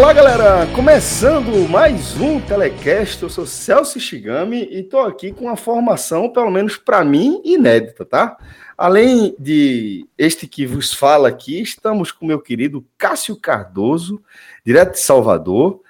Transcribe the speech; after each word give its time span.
Olá, 0.00 0.14
galera! 0.14 0.66
Começando 0.74 1.68
mais 1.68 2.18
um 2.18 2.40
Telecast. 2.40 3.22
Eu 3.22 3.28
sou 3.28 3.44
Celso 3.44 4.00
Shigami 4.00 4.66
e 4.70 4.80
estou 4.80 5.00
aqui 5.02 5.30
com 5.30 5.44
uma 5.44 5.58
formação, 5.58 6.30
pelo 6.30 6.50
menos 6.50 6.78
para 6.78 7.04
mim, 7.04 7.42
inédita, 7.44 8.06
tá? 8.06 8.38
Além 8.78 9.36
de 9.38 10.08
este 10.16 10.46
que 10.46 10.64
vos 10.64 10.94
fala 10.94 11.28
aqui, 11.28 11.60
estamos 11.60 12.10
com 12.10 12.24
meu 12.24 12.40
querido 12.40 12.82
Cássio 12.96 13.36
Cardoso, 13.36 14.22
direto 14.64 14.92
de 14.92 15.00
Salvador. 15.00 15.82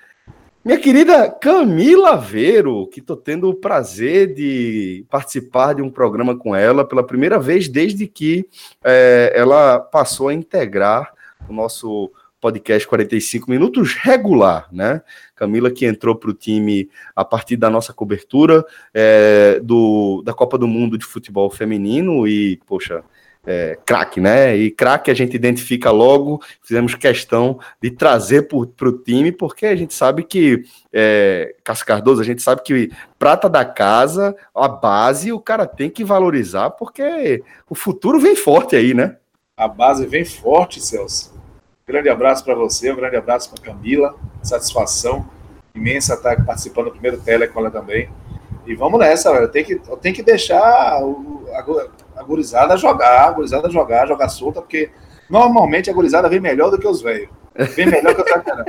Minha 0.65 0.80
querida 0.80 1.30
Camila 1.30 2.16
Veiro, 2.16 2.88
que 2.88 2.98
estou 2.98 3.16
tendo 3.16 3.48
o 3.48 3.54
prazer 3.54 4.34
de 4.34 5.06
participar 5.09 5.77
de 5.77 5.82
um 5.82 5.88
programa 5.88 6.37
com 6.37 6.54
ela 6.54 6.84
pela 6.84 7.06
primeira 7.06 7.38
vez 7.38 7.68
desde 7.68 8.09
que 8.09 8.45
é, 8.82 9.32
ela 9.37 9.79
passou 9.79 10.27
a 10.27 10.34
integrar 10.34 11.12
o 11.48 11.52
nosso 11.52 12.10
podcast 12.40 12.88
45 12.88 13.50
minutos 13.50 13.94
regular, 13.94 14.68
né? 14.72 15.02
Camila 15.34 15.70
que 15.70 15.86
entrou 15.86 16.16
para 16.16 16.30
o 16.30 16.34
time 16.34 16.88
a 17.14 17.24
partir 17.24 17.56
da 17.56 17.68
nossa 17.68 17.92
cobertura 17.92 18.64
é, 18.94 19.60
do, 19.62 20.22
da 20.24 20.32
Copa 20.32 20.56
do 20.56 20.66
Mundo 20.66 20.96
de 20.96 21.04
Futebol 21.04 21.50
Feminino 21.50 22.26
e, 22.26 22.58
poxa, 22.66 23.04
é, 23.46 23.78
craque, 23.86 24.20
né? 24.20 24.56
E 24.56 24.70
craque 24.70 25.10
a 25.10 25.14
gente 25.14 25.34
identifica 25.34 25.90
logo, 25.90 26.42
fizemos 26.62 26.95
questão 26.95 27.58
de 27.80 27.90
trazer 27.90 28.48
para 28.48 28.88
o 28.88 28.92
time, 28.92 29.32
porque 29.32 29.66
a 29.66 29.76
gente 29.76 29.95
sabe 29.95 30.24
que, 30.24 30.62
é, 30.92 31.54
Cássio 31.64 31.86
Cardoso, 31.86 32.20
a 32.20 32.24
gente 32.24 32.43
sabe 32.43 32.62
que 32.62 32.90
prata 33.18 33.48
da 33.48 33.65
casa, 33.65 34.37
a 34.54 34.68
base, 34.68 35.32
o 35.32 35.40
cara 35.40 35.66
tem 35.66 35.88
que 35.90 36.04
valorizar, 36.04 36.70
porque 36.70 37.43
o 37.68 37.74
futuro 37.74 38.18
vem 38.18 38.37
forte 38.37 38.76
aí, 38.76 38.95
né? 38.95 39.16
A 39.56 39.68
base 39.68 40.06
vem 40.06 40.24
forte, 40.24 40.80
Celso. 40.80 41.40
Grande 41.91 42.09
abraço 42.09 42.45
para 42.45 42.55
você, 42.55 42.93
um 42.93 42.95
grande 42.95 43.16
abraço 43.16 43.51
para 43.51 43.65
Camila. 43.65 44.15
Satisfação 44.45 45.29
imensa 45.74 46.15
estar 46.15 46.45
participando 46.45 46.85
do 46.85 46.93
primeiro 46.93 47.19
tele 47.21 47.49
com 47.49 47.59
ela 47.59 47.69
também. 47.69 48.09
E 48.65 48.77
vamos 48.77 49.01
nessa, 49.01 49.33
velho. 49.33 49.49
Tem 49.49 49.65
que, 49.65 49.74
tem 50.01 50.13
que 50.13 50.23
deixar 50.23 51.02
o, 51.02 51.49
a, 51.52 52.21
a 52.21 52.23
gurizada 52.23 52.77
jogar, 52.77 53.27
a 53.27 53.33
gurizada 53.33 53.68
jogar, 53.68 54.07
jogar 54.07 54.29
solta, 54.29 54.61
porque 54.61 54.88
normalmente 55.29 55.91
a 55.91 55.93
gurizada 55.93 56.29
vem 56.29 56.38
melhor 56.38 56.71
do 56.71 56.79
que 56.79 56.87
os 56.87 57.02
velhos. 57.02 57.29
Vem 57.74 57.87
melhor 57.87 58.15
que 58.15 58.21
o 58.21 58.24
Tacarana. 58.24 58.65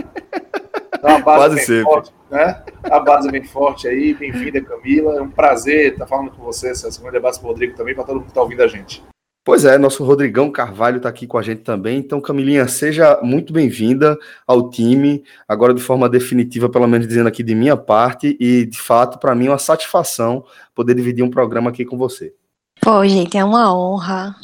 Então 0.97 1.15
a 1.15 1.19
base 1.19 1.23
Quase 1.23 1.55
bem 1.57 1.65
sempre. 1.65 1.83
forte, 1.83 2.13
né? 2.31 2.63
A 2.85 2.99
base 2.99 3.29
bem 3.29 3.43
forte 3.43 3.87
aí. 3.87 4.15
Bem-vinda, 4.15 4.61
Camila. 4.61 5.17
É 5.17 5.21
um 5.21 5.29
prazer 5.29 5.93
estar 5.93 6.07
falando 6.07 6.31
com 6.31 6.43
você. 6.43 6.71
Um 6.71 7.03
grande 7.03 7.17
abraço 7.17 7.39
para 7.39 7.47
o 7.47 7.51
Rodrigo 7.51 7.77
também, 7.77 7.93
para 7.93 8.03
todo 8.03 8.15
mundo 8.15 8.23
que 8.23 8.31
está 8.31 8.41
ouvindo 8.41 8.63
a 8.63 8.67
gente. 8.67 9.03
Pois 9.43 9.65
é, 9.65 9.75
nosso 9.75 10.03
Rodrigão 10.03 10.51
Carvalho 10.51 10.97
está 10.97 11.09
aqui 11.09 11.25
com 11.25 11.35
a 11.35 11.41
gente 11.41 11.63
também. 11.63 11.97
Então, 11.97 12.21
Camilinha, 12.21 12.67
seja 12.67 13.19
muito 13.23 13.51
bem-vinda 13.51 14.15
ao 14.45 14.69
time, 14.69 15.23
agora 15.47 15.73
de 15.73 15.81
forma 15.81 16.07
definitiva, 16.07 16.69
pelo 16.69 16.87
menos 16.87 17.07
dizendo 17.07 17.27
aqui 17.27 17.41
de 17.41 17.55
minha 17.55 17.75
parte, 17.75 18.37
e 18.39 18.67
de 18.67 18.79
fato, 18.79 19.17
para 19.17 19.33
mim, 19.33 19.47
é 19.47 19.49
uma 19.49 19.57
satisfação 19.57 20.45
poder 20.75 20.93
dividir 20.93 21.23
um 21.23 21.29
programa 21.31 21.71
aqui 21.71 21.83
com 21.83 21.97
você. 21.97 22.35
Pô, 22.79 23.03
gente, 23.07 23.35
é 23.35 23.43
uma 23.43 23.75
honra. 23.75 24.35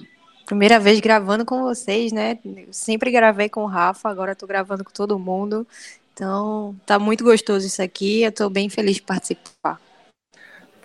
Primeira 0.48 0.80
vez 0.80 1.00
gravando 1.00 1.46
com 1.46 1.62
vocês, 1.62 2.12
né? 2.12 2.40
Eu 2.44 2.72
sempre 2.72 3.12
gravei 3.12 3.50
com 3.50 3.64
o 3.64 3.68
Rafa, 3.68 4.10
agora 4.10 4.32
estou 4.32 4.48
gravando 4.48 4.84
com 4.84 4.92
todo 4.92 5.20
mundo. 5.20 5.68
Então, 6.14 6.76
tá 6.88 6.98
muito 6.98 7.24
gostoso 7.24 7.68
isso 7.68 7.84
aqui. 7.84 8.24
Eu 8.24 8.30
estou 8.30 8.50
bem 8.50 8.68
feliz 8.68 8.96
de 8.96 9.04
participar. 9.04 9.80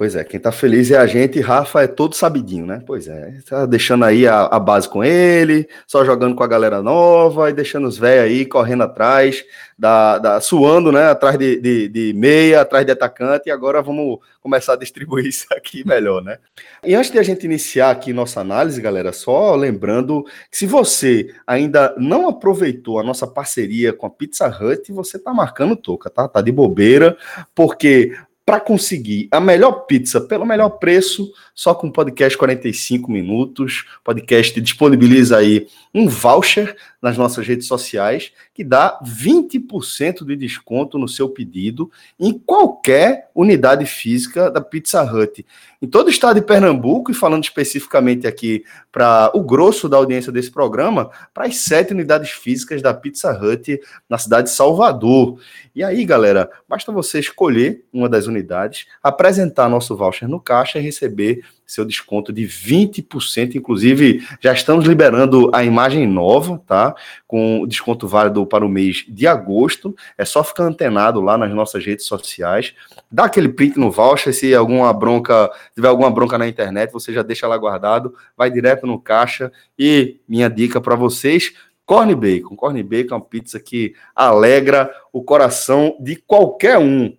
Pois 0.02 0.16
é, 0.16 0.24
quem 0.24 0.40
tá 0.40 0.50
feliz 0.50 0.90
é 0.90 0.96
a 0.96 1.06
gente, 1.06 1.38
Rafa 1.38 1.80
é 1.80 1.86
todo 1.86 2.16
sabidinho, 2.16 2.66
né? 2.66 2.82
Pois 2.84 3.06
é, 3.06 3.38
tá 3.48 3.64
deixando 3.64 4.04
aí 4.04 4.26
a, 4.26 4.46
a 4.46 4.58
base 4.58 4.88
com 4.88 5.04
ele, 5.04 5.68
só 5.86 6.04
jogando 6.04 6.34
com 6.34 6.42
a 6.42 6.46
galera 6.48 6.82
nova 6.82 7.48
e 7.48 7.52
deixando 7.52 7.86
os 7.86 7.98
velhos 7.98 8.24
aí 8.24 8.44
correndo 8.44 8.82
atrás, 8.82 9.44
da, 9.78 10.18
da, 10.18 10.40
suando, 10.40 10.90
né? 10.90 11.04
Atrás 11.06 11.38
de, 11.38 11.60
de, 11.60 11.88
de, 11.88 12.12
meia, 12.14 12.62
atrás 12.62 12.84
de 12.84 12.90
atacante, 12.90 13.48
e 13.48 13.52
agora 13.52 13.80
vamos 13.80 14.18
começar 14.40 14.72
a 14.72 14.76
distribuir 14.76 15.24
isso 15.30 15.46
aqui 15.52 15.86
melhor, 15.86 16.20
né? 16.20 16.38
E 16.84 16.96
antes 16.96 17.12
de 17.12 17.20
a 17.20 17.22
gente 17.22 17.44
iniciar 17.44 17.92
aqui 17.92 18.12
nossa 18.12 18.40
análise, 18.40 18.82
galera, 18.82 19.12
só 19.12 19.54
lembrando 19.54 20.24
que 20.50 20.58
se 20.58 20.66
você 20.66 21.32
ainda 21.46 21.94
não 21.96 22.28
aproveitou 22.28 22.98
a 22.98 23.04
nossa 23.04 23.24
parceria 23.24 23.92
com 23.92 24.06
a 24.06 24.10
Pizza 24.10 24.48
Hut, 24.48 24.90
você 24.90 25.16
tá 25.16 25.32
marcando 25.32 25.76
toca, 25.76 26.10
tá? 26.10 26.26
Tá 26.26 26.40
de 26.40 26.50
bobeira, 26.50 27.16
porque 27.54 28.12
para 28.44 28.60
conseguir 28.60 29.28
a 29.30 29.40
melhor 29.40 29.86
pizza 29.86 30.20
pelo 30.20 30.44
melhor 30.44 30.70
preço, 30.70 31.32
só 31.54 31.74
com 31.74 31.90
podcast 31.90 32.36
45 32.36 33.10
minutos. 33.10 33.84
O 34.00 34.04
podcast 34.04 34.60
disponibiliza 34.60 35.38
aí 35.38 35.66
um 35.94 36.08
voucher 36.08 36.76
nas 37.00 37.16
nossas 37.16 37.46
redes 37.46 37.66
sociais 37.66 38.32
que 38.54 38.62
dá 38.62 39.00
20% 39.02 40.24
de 40.26 40.36
desconto 40.36 40.98
no 40.98 41.08
seu 41.08 41.28
pedido 41.28 41.90
em 42.20 42.38
qualquer 42.38 43.30
unidade 43.34 43.86
física 43.86 44.50
da 44.50 44.60
Pizza 44.60 45.02
Hut. 45.02 45.44
Em 45.80 45.86
todo 45.86 46.08
o 46.08 46.10
estado 46.10 46.38
de 46.38 46.46
Pernambuco, 46.46 47.10
e 47.10 47.14
falando 47.14 47.44
especificamente 47.44 48.26
aqui 48.26 48.64
para 48.90 49.30
o 49.34 49.42
grosso 49.42 49.88
da 49.88 49.96
audiência 49.96 50.30
desse 50.30 50.50
programa, 50.50 51.10
para 51.32 51.46
as 51.46 51.56
sete 51.56 51.92
unidades 51.92 52.30
físicas 52.30 52.82
da 52.82 52.92
Pizza 52.92 53.32
Hut 53.32 53.80
na 54.08 54.18
cidade 54.18 54.48
de 54.48 54.54
Salvador. 54.54 55.40
E 55.74 55.82
aí, 55.82 56.04
galera, 56.04 56.50
basta 56.68 56.92
você 56.92 57.20
escolher 57.20 57.84
uma 57.92 58.08
das 58.08 58.26
unidades, 58.26 58.86
apresentar 59.02 59.68
nosso 59.68 59.96
voucher 59.96 60.28
no 60.28 60.38
caixa 60.38 60.78
e 60.78 60.82
receber 60.82 61.42
seu 61.72 61.84
desconto 61.84 62.32
de 62.32 62.42
20%. 62.42 63.54
Inclusive, 63.54 64.26
já 64.40 64.52
estamos 64.52 64.84
liberando 64.84 65.50
a 65.52 65.64
imagem 65.64 66.06
nova, 66.06 66.62
tá? 66.66 66.94
Com 67.26 67.66
desconto 67.66 68.06
válido 68.06 68.46
para 68.46 68.64
o 68.64 68.68
mês 68.68 69.04
de 69.08 69.26
agosto. 69.26 69.94
É 70.18 70.24
só 70.24 70.44
ficar 70.44 70.64
antenado 70.64 71.20
lá 71.20 71.38
nas 71.38 71.52
nossas 71.52 71.84
redes 71.84 72.06
sociais. 72.06 72.74
Dá 73.10 73.24
aquele 73.24 73.48
print 73.48 73.78
no 73.78 73.90
voucher. 73.90 74.34
Se 74.34 74.54
alguma 74.54 74.92
bronca, 74.92 75.50
tiver 75.74 75.88
alguma 75.88 76.10
bronca 76.10 76.36
na 76.36 76.46
internet, 76.46 76.92
você 76.92 77.12
já 77.12 77.22
deixa 77.22 77.46
lá 77.46 77.56
guardado, 77.56 78.14
vai 78.36 78.50
direto 78.50 78.86
no 78.86 79.00
caixa. 79.00 79.50
E 79.78 80.20
minha 80.28 80.48
dica 80.48 80.80
para 80.80 80.94
vocês. 80.94 81.52
Corn 81.84 82.14
Bacon. 82.14 82.56
Corn 82.56 82.82
Bacon 82.82 83.14
é 83.14 83.18
uma 83.18 83.24
pizza 83.24 83.58
que 83.58 83.94
alegra 84.14 84.90
o 85.12 85.22
coração 85.22 85.96
de 86.00 86.16
qualquer 86.16 86.78
um. 86.78 87.16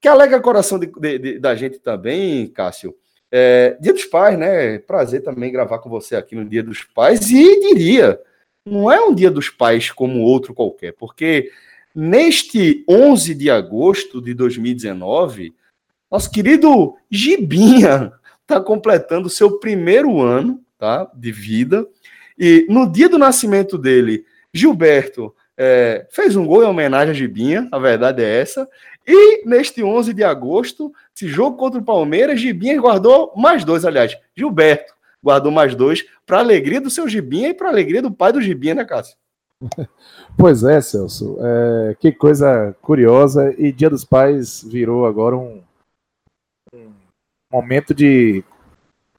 Que 0.00 0.08
alegra 0.08 0.36
o 0.38 0.42
coração 0.42 0.78
de, 0.78 0.86
de, 0.86 1.18
de, 1.18 1.38
da 1.38 1.54
gente 1.54 1.78
também, 1.78 2.46
Cássio, 2.48 2.94
é, 3.36 3.76
dia 3.80 3.92
dos 3.92 4.04
Pais, 4.04 4.38
né? 4.38 4.78
Prazer 4.78 5.20
também 5.20 5.50
gravar 5.50 5.80
com 5.80 5.90
você 5.90 6.14
aqui 6.14 6.36
no 6.36 6.44
Dia 6.44 6.62
dos 6.62 6.84
Pais. 6.84 7.32
E 7.32 7.60
diria, 7.60 8.20
não 8.64 8.92
é 8.92 9.00
um 9.00 9.12
Dia 9.12 9.28
dos 9.28 9.50
Pais 9.50 9.90
como 9.90 10.20
outro 10.20 10.54
qualquer, 10.54 10.92
porque 10.92 11.50
neste 11.92 12.84
11 12.88 13.34
de 13.34 13.50
agosto 13.50 14.22
de 14.22 14.34
2019, 14.34 15.52
nosso 16.08 16.30
querido 16.30 16.94
Gibinha 17.10 18.12
está 18.40 18.60
completando 18.62 19.28
seu 19.28 19.58
primeiro 19.58 20.22
ano 20.22 20.62
tá, 20.78 21.10
de 21.12 21.32
vida. 21.32 21.84
E 22.38 22.64
no 22.70 22.88
dia 22.88 23.08
do 23.08 23.18
nascimento 23.18 23.76
dele, 23.76 24.24
Gilberto 24.52 25.34
é, 25.56 26.06
fez 26.12 26.36
um 26.36 26.46
gol 26.46 26.62
em 26.62 26.68
homenagem 26.68 27.10
a 27.10 27.14
Gibinha, 27.14 27.68
a 27.72 27.80
verdade 27.80 28.22
é 28.22 28.40
essa. 28.40 28.68
E 29.06 29.46
neste 29.46 29.82
11 29.82 30.12
de 30.14 30.24
agosto, 30.24 30.92
esse 31.14 31.28
jogo 31.28 31.56
contra 31.56 31.80
o 31.80 31.84
Palmeiras, 31.84 32.40
Gibinha 32.40 32.80
guardou 32.80 33.32
mais 33.36 33.64
dois, 33.64 33.84
aliás, 33.84 34.16
Gilberto 34.36 34.94
guardou 35.22 35.50
mais 35.50 35.74
dois, 35.74 36.04
para 36.26 36.38
alegria 36.38 36.80
do 36.80 36.90
seu 36.90 37.08
Gibinha 37.08 37.48
e 37.48 37.54
para 37.54 37.68
alegria 37.68 38.02
do 38.02 38.12
pai 38.12 38.30
do 38.30 38.42
Gibinha, 38.42 38.74
né, 38.74 38.84
Cássio? 38.84 39.16
Pois 40.36 40.64
é, 40.64 40.80
Celso. 40.80 41.38
É, 41.40 41.94
que 42.00 42.10
coisa 42.10 42.76
curiosa. 42.82 43.54
E 43.56 43.70
Dia 43.70 43.88
dos 43.88 44.04
Pais 44.04 44.64
virou 44.64 45.06
agora 45.06 45.36
um, 45.36 45.62
um 46.74 46.92
momento 47.52 47.94
de 47.94 48.42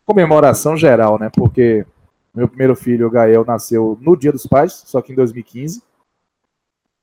comemoração 0.05 0.75
geral, 0.75 1.17
né? 1.17 1.31
Porque 1.33 1.85
meu 2.33 2.49
primeiro 2.49 2.75
filho, 2.75 3.07
o 3.07 3.09
Gael, 3.09 3.45
nasceu 3.45 3.97
no 4.01 4.17
Dia 4.17 4.31
dos 4.31 4.45
Pais, 4.45 4.83
só 4.85 5.01
que 5.01 5.13
em 5.13 5.15
2015. 5.15 5.81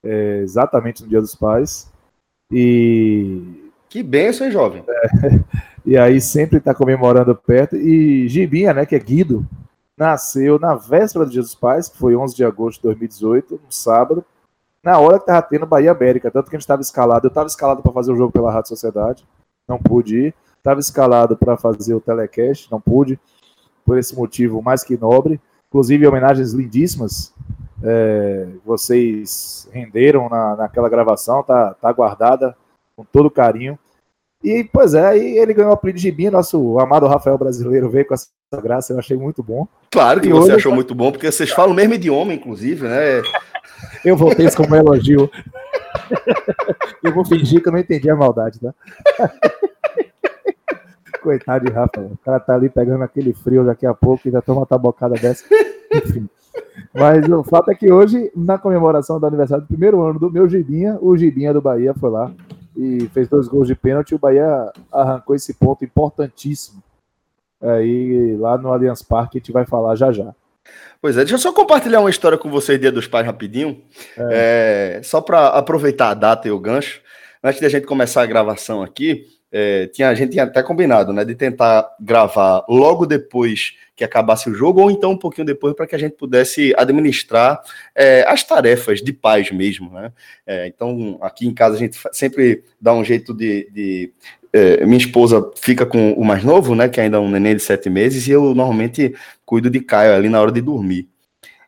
É, 0.04 0.38
exatamente 0.38 1.02
no 1.02 1.08
Dia 1.08 1.20
dos 1.20 1.34
Pais. 1.34 1.91
E. 2.52 3.70
Que 3.88 4.02
benção, 4.02 4.46
hein, 4.46 4.52
jovem? 4.52 4.84
É, 4.86 5.40
e 5.84 5.96
aí 5.96 6.20
sempre 6.20 6.58
está 6.58 6.74
comemorando 6.74 7.34
perto. 7.34 7.76
E 7.76 8.28
Gibinha, 8.28 8.72
né, 8.72 8.86
que 8.86 8.94
é 8.94 8.98
Guido, 8.98 9.46
nasceu 9.96 10.58
na 10.58 10.74
véspera 10.74 11.26
Dia 11.26 11.42
dos 11.42 11.54
Pais, 11.54 11.88
que 11.88 11.98
foi 11.98 12.14
11 12.14 12.34
de 12.34 12.44
agosto 12.44 12.78
de 12.78 12.84
2018, 12.84 13.60
no 13.64 13.72
sábado, 13.72 14.24
na 14.82 14.98
hora 14.98 15.18
que 15.18 15.24
estava 15.24 15.42
tendo 15.42 15.66
Bahia 15.66 15.92
América. 15.92 16.30
Tanto 16.30 16.50
que 16.50 16.56
a 16.56 16.58
gente 16.58 16.64
estava 16.64 16.82
escalado. 16.82 17.26
Eu 17.26 17.28
estava 17.28 17.46
escalado 17.46 17.82
para 17.82 17.92
fazer 17.92 18.12
o 18.12 18.16
jogo 18.16 18.32
pela 18.32 18.52
Rádio 18.52 18.68
Sociedade, 18.68 19.26
não 19.66 19.78
pude 19.78 20.18
ir. 20.18 20.34
Estava 20.58 20.78
escalado 20.78 21.36
para 21.36 21.56
fazer 21.56 21.92
o 21.92 22.00
telecast, 22.00 22.70
não 22.70 22.80
pude, 22.80 23.18
por 23.84 23.98
esse 23.98 24.14
motivo 24.14 24.62
mais 24.62 24.84
que 24.84 24.96
nobre. 24.96 25.40
Inclusive, 25.68 26.06
homenagens 26.06 26.52
lindíssimas 26.52 27.32
é, 27.82 28.46
vocês 28.64 29.68
renderam 29.72 30.28
na, 30.28 30.56
naquela 30.56 30.88
gravação, 30.88 31.42
tá, 31.42 31.74
tá 31.74 31.92
guardada 31.92 32.56
com 32.96 33.04
todo 33.04 33.30
carinho. 33.30 33.78
E, 34.42 34.68
pois 34.72 34.94
é, 34.94 35.06
aí 35.06 35.38
ele 35.38 35.54
ganhou 35.54 35.70
o 35.70 35.74
apelido 35.74 35.98
de 35.98 36.02
Gibinha, 36.02 36.30
nosso 36.30 36.78
amado 36.78 37.06
Rafael 37.06 37.38
brasileiro 37.38 37.88
veio 37.88 38.06
com 38.06 38.14
essa 38.14 38.28
graça, 38.60 38.92
eu 38.92 38.98
achei 38.98 39.16
muito 39.16 39.42
bom. 39.42 39.68
Claro 39.90 40.20
que 40.20 40.28
e 40.28 40.32
você 40.32 40.52
achou 40.52 40.74
muito 40.74 40.94
bom, 40.94 41.12
porque 41.12 41.30
vocês 41.30 41.50
falam 41.50 41.72
o 41.72 41.74
mesmo 41.74 41.94
idioma, 41.94 42.34
inclusive, 42.34 42.88
né? 42.88 43.22
eu 44.04 44.16
voltei 44.16 44.46
isso 44.46 44.56
como 44.56 44.74
elogio. 44.74 45.30
Eu 47.02 47.12
vou 47.12 47.24
fingir 47.24 47.60
que 47.60 47.68
eu 47.68 47.72
não 47.72 47.80
entendi 47.80 48.08
a 48.08 48.14
maldade, 48.14 48.60
tá? 48.60 48.72
Coitado 51.20 51.64
de 51.64 51.72
Rafa, 51.72 52.00
o 52.00 52.16
cara 52.24 52.38
tá 52.38 52.54
ali 52.54 52.68
pegando 52.68 53.02
aquele 53.02 53.32
frio 53.32 53.64
daqui 53.64 53.84
a 53.84 53.92
pouco 53.92 54.28
e 54.28 54.30
já 54.30 54.40
toma 54.40 54.60
uma 54.60 54.66
tabocada 54.66 55.14
dessa. 55.14 55.44
Enfim. 55.92 56.28
Mas 56.94 57.28
o 57.28 57.42
fato 57.44 57.70
é 57.70 57.74
que 57.74 57.90
hoje, 57.90 58.30
na 58.34 58.58
comemoração 58.58 59.18
do 59.18 59.26
aniversário 59.26 59.64
do 59.64 59.68
primeiro 59.68 60.02
ano 60.02 60.18
do 60.18 60.30
meu 60.30 60.48
Gibinha, 60.48 60.98
o 61.00 61.16
Gibinha 61.16 61.52
do 61.52 61.60
Bahia 61.60 61.94
foi 61.94 62.10
lá 62.10 62.32
e 62.76 63.08
fez 63.12 63.28
dois 63.28 63.48
gols 63.48 63.68
de 63.68 63.74
pênalti. 63.74 64.14
O 64.14 64.18
Bahia 64.18 64.72
arrancou 64.90 65.36
esse 65.36 65.54
ponto 65.54 65.84
importantíssimo 65.84 66.82
aí 67.62 68.36
lá 68.36 68.58
no 68.58 68.72
Allianz 68.72 69.02
Parque, 69.02 69.38
a 69.38 69.40
gente 69.40 69.52
vai 69.52 69.64
falar 69.64 69.94
já 69.94 70.10
já. 70.10 70.34
Pois 71.00 71.16
é, 71.16 71.20
deixa 71.20 71.34
eu 71.34 71.38
só 71.38 71.52
compartilhar 71.52 72.00
uma 72.00 72.10
história 72.10 72.38
com 72.38 72.50
vocês, 72.50 72.80
Dia 72.80 72.92
dos 72.92 73.06
Pais, 73.06 73.26
rapidinho. 73.26 73.82
É. 74.16 74.98
É, 74.98 75.02
só 75.02 75.20
para 75.20 75.48
aproveitar 75.48 76.10
a 76.10 76.14
data 76.14 76.46
e 76.46 76.50
o 76.50 76.58
gancho. 76.58 77.00
Antes 77.42 77.60
da 77.60 77.68
gente 77.68 77.86
começar 77.86 78.22
a 78.22 78.26
gravação 78.26 78.82
aqui, 78.82 79.26
é, 79.50 79.88
tinha, 79.88 80.08
a 80.08 80.14
gente 80.14 80.32
tinha 80.32 80.44
até 80.44 80.62
combinado, 80.62 81.12
né, 81.12 81.24
de 81.24 81.34
tentar 81.34 81.88
gravar 82.00 82.64
logo 82.68 83.04
depois 83.04 83.74
que 84.02 84.04
acabasse 84.04 84.50
o 84.50 84.54
jogo, 84.54 84.80
ou 84.80 84.90
então 84.90 85.12
um 85.12 85.16
pouquinho 85.16 85.46
depois, 85.46 85.74
para 85.74 85.86
que 85.86 85.94
a 85.94 85.98
gente 85.98 86.16
pudesse 86.16 86.74
administrar 86.76 87.60
é, 87.94 88.24
as 88.26 88.42
tarefas 88.42 89.00
de 89.00 89.12
pais 89.12 89.50
mesmo, 89.52 89.90
né? 89.92 90.12
É, 90.44 90.66
então, 90.66 91.18
aqui 91.22 91.46
em 91.46 91.54
casa 91.54 91.76
a 91.76 91.78
gente 91.78 91.96
sempre 92.12 92.64
dá 92.80 92.92
um 92.92 93.04
jeito 93.04 93.32
de. 93.32 93.70
de 93.70 94.12
é, 94.52 94.84
minha 94.84 94.98
esposa 94.98 95.50
fica 95.56 95.86
com 95.86 96.12
o 96.12 96.24
mais 96.24 96.44
novo, 96.44 96.74
né, 96.74 96.86
que 96.86 97.00
ainda 97.00 97.16
é 97.16 97.20
um 97.20 97.30
neném 97.30 97.56
de 97.56 97.62
sete 97.62 97.88
meses, 97.88 98.28
e 98.28 98.32
eu 98.32 98.54
normalmente 98.54 99.14
cuido 99.46 99.70
de 99.70 99.80
Caio 99.80 100.12
ali 100.12 100.28
na 100.28 100.38
hora 100.38 100.52
de 100.52 100.60
dormir. 100.60 101.08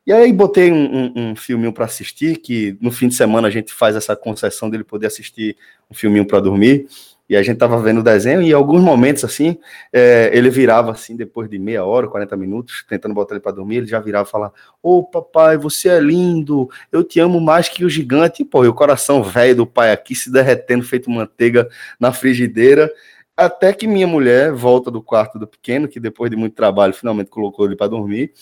E 0.07 0.13
aí 0.13 0.31
botei 0.35 0.71
um, 0.71 0.97
um, 0.97 1.13
um 1.17 1.37
filminho 1.37 1.73
para 1.73 1.87
assistir, 1.87 2.37
que 2.37 2.77
no 2.79 2.91
fim 2.91 3.09
de 3.09 3.15
semana 3.15 3.49
a 3.49 3.51
gente 3.51 3.73
faz 3.73 3.97
essa 3.97 4.15
concessão 4.15 4.69
dele 4.69 4.85
poder 4.85 5.07
assistir 5.07 5.57
um 5.91 5.95
filminho 5.95 6.27
para 6.27 6.41
dormir. 6.41 6.87
E 7.29 7.37
a 7.37 7.43
gente 7.43 7.57
tava 7.57 7.81
vendo 7.81 8.01
o 8.01 8.03
desenho 8.03 8.43
e 8.43 8.51
em 8.51 8.53
alguns 8.53 8.83
momentos, 8.83 9.25
assim, 9.25 9.59
é, 9.93 10.31
ele 10.33 10.51
virava, 10.51 10.93
assim, 10.93 11.17
depois 11.17 11.49
de 11.49 11.59
meia 11.59 11.85
hora, 11.85 12.07
40 12.07 12.37
minutos, 12.37 12.85
tentando 12.87 13.15
botar 13.15 13.35
ele 13.35 13.41
para 13.41 13.53
dormir, 13.53 13.77
ele 13.77 13.87
já 13.87 13.99
virava 13.99 14.29
e 14.29 14.31
falava, 14.31 14.53
ô 14.83 15.03
papai, 15.03 15.57
você 15.57 15.89
é 15.89 16.01
lindo, 16.01 16.69
eu 16.93 17.03
te 17.03 17.19
amo 17.21 17.41
mais 17.41 17.69
que 17.69 17.85
o 17.85 17.89
gigante. 17.89 18.43
E, 18.43 18.45
pô, 18.45 18.65
e 18.65 18.69
o 18.69 18.75
coração 18.75 19.23
velho 19.23 19.57
do 19.57 19.67
pai 19.67 19.91
aqui 19.91 20.15
se 20.15 20.31
derretendo, 20.31 20.85
feito 20.85 21.11
manteiga 21.11 21.69
na 21.99 22.13
frigideira. 22.13 22.93
Até 23.37 23.73
que 23.73 23.87
minha 23.87 24.07
mulher 24.07 24.53
volta 24.53 24.91
do 24.91 25.03
quarto 25.03 25.39
do 25.39 25.47
pequeno, 25.47 25.89
que 25.89 25.99
depois 25.99 26.31
de 26.31 26.37
muito 26.37 26.55
trabalho 26.55 26.93
finalmente 26.93 27.31
colocou 27.31 27.67
ele 27.67 27.75
para 27.75 27.89
dormir, 27.89 28.33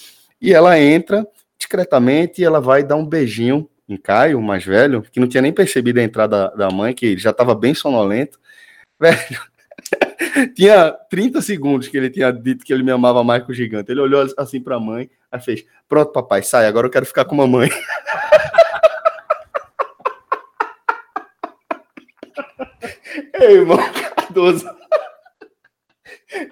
e 0.40 0.52
ela 0.52 0.78
entra 0.78 1.26
discretamente 1.56 2.42
e 2.42 2.44
ela 2.44 2.60
vai 2.60 2.82
dar 2.82 2.96
um 2.96 3.06
beijinho 3.06 3.68
em 3.88 3.96
Caio, 3.96 4.38
o 4.38 4.42
mais 4.42 4.64
velho, 4.64 5.02
que 5.02 5.20
não 5.20 5.28
tinha 5.28 5.40
nem 5.40 5.52
percebido 5.52 6.00
a 6.00 6.02
entrada 6.02 6.52
da 6.56 6.70
mãe, 6.70 6.92
que 6.92 7.16
já 7.16 7.30
estava 7.30 7.54
bem 7.54 7.74
sonolento. 7.74 8.40
Velho, 9.02 9.40
tinha 10.54 10.92
30 11.10 11.42
segundos 11.42 11.88
que 11.88 11.96
ele 11.96 12.08
tinha 12.08 12.30
dito 12.30 12.64
que 12.64 12.72
ele 12.72 12.84
me 12.84 12.92
amava 12.92 13.24
mais 13.24 13.44
que 13.44 13.50
o 13.50 13.54
gigante. 13.54 13.90
Ele 13.90 14.00
olhou 14.00 14.24
assim 14.38 14.60
para 14.60 14.76
a 14.76 14.80
mãe, 14.80 15.10
aí 15.30 15.40
fez: 15.40 15.64
Pronto, 15.88 16.12
papai, 16.12 16.44
sai, 16.44 16.66
agora 16.66 16.86
eu 16.86 16.90
quero 16.90 17.04
ficar 17.04 17.24
com 17.24 17.34
a 17.34 17.38
mamãe. 17.38 17.68
Ei, 23.34 23.56
irmão 23.56 23.76
Cardoso. 23.92 24.70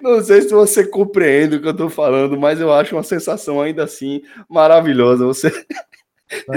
Não 0.01 0.21
sei 0.21 0.41
se 0.41 0.49
você 0.49 0.85
compreende 0.85 1.55
o 1.55 1.61
que 1.61 1.69
eu 1.69 1.75
tô 1.75 1.89
falando, 1.89 2.37
mas 2.37 2.59
eu 2.59 2.73
acho 2.73 2.93
uma 2.97 3.03
sensação 3.03 3.61
ainda 3.61 3.85
assim 3.85 4.21
maravilhosa. 4.49 5.25
Você 5.25 5.49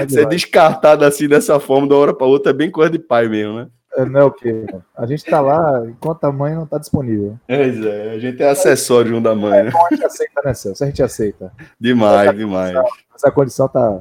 ser 0.08 0.26
descartado 0.26 1.04
assim 1.04 1.28
dessa 1.28 1.60
forma, 1.60 1.86
de 1.86 1.94
uma 1.94 2.00
hora 2.00 2.12
para 2.12 2.26
outra, 2.26 2.50
é 2.50 2.54
bem 2.54 2.68
coisa 2.68 2.90
de 2.90 2.98
pai 2.98 3.28
mesmo, 3.28 3.60
né? 3.60 3.68
É, 3.96 4.04
não 4.04 4.20
é 4.20 4.24
o 4.24 4.30
quê? 4.30 4.66
A 4.96 5.06
gente 5.06 5.24
tá 5.24 5.40
lá 5.40 5.84
enquanto 5.86 6.24
a 6.24 6.32
mãe 6.32 6.54
não 6.54 6.66
tá 6.66 6.78
disponível. 6.78 7.38
Pois 7.46 7.84
é, 7.84 8.10
a 8.10 8.18
gente 8.18 8.42
é 8.42 8.48
acessório 8.48 9.16
um 9.16 9.22
da 9.22 9.34
mãe. 9.34 9.58
É, 9.58 9.62
né? 9.64 9.70
a 9.72 9.94
gente 9.94 10.04
aceita, 10.04 10.42
né, 10.44 10.54
Celso? 10.54 10.82
A 10.82 10.86
gente 10.86 11.02
aceita. 11.02 11.52
Demais, 11.78 12.28
essa 12.28 12.34
demais. 12.34 12.74
Condição, 12.74 12.98
essa 13.14 13.30
condição 13.30 13.68
tá, 13.68 14.00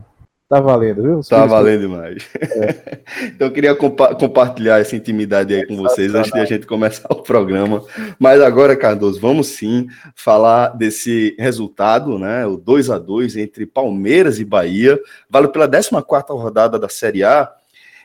tá 0.50 0.60
valendo, 0.60 1.04
viu? 1.04 1.22
Tá 1.22 1.46
valendo 1.46 1.82
demais. 1.82 2.28
É. 2.42 3.04
então 3.28 3.48
eu 3.48 3.54
queria 3.54 3.76
compa 3.76 4.16
compartilhar 4.16 4.80
essa 4.80 4.96
intimidade 4.96 5.54
aí 5.54 5.68
com 5.68 5.76
vocês 5.78 6.16
antes 6.16 6.32
de 6.32 6.40
a 6.40 6.46
gente 6.46 6.66
começar 6.66 7.08
o 7.12 7.22
programa. 7.22 7.84
Mas 8.18 8.42
agora, 8.42 8.76
Cardoso, 8.76 9.20
vamos 9.20 9.48
sim 9.50 9.88
falar 10.16 10.70
desse 10.70 11.36
resultado, 11.38 12.18
né? 12.18 12.48
O 12.48 12.58
2 12.58 12.90
a 12.90 12.98
2 12.98 13.38
entre 13.38 13.68
Palmeiras 13.68 14.40
e 14.40 14.46
Bahia. 14.46 15.00
Vale 15.30 15.50
pela 15.50 15.68
14 15.70 16.04
quarta 16.04 16.34
rodada 16.34 16.80
da 16.80 16.90
Série 16.90 17.24
A. 17.24 17.52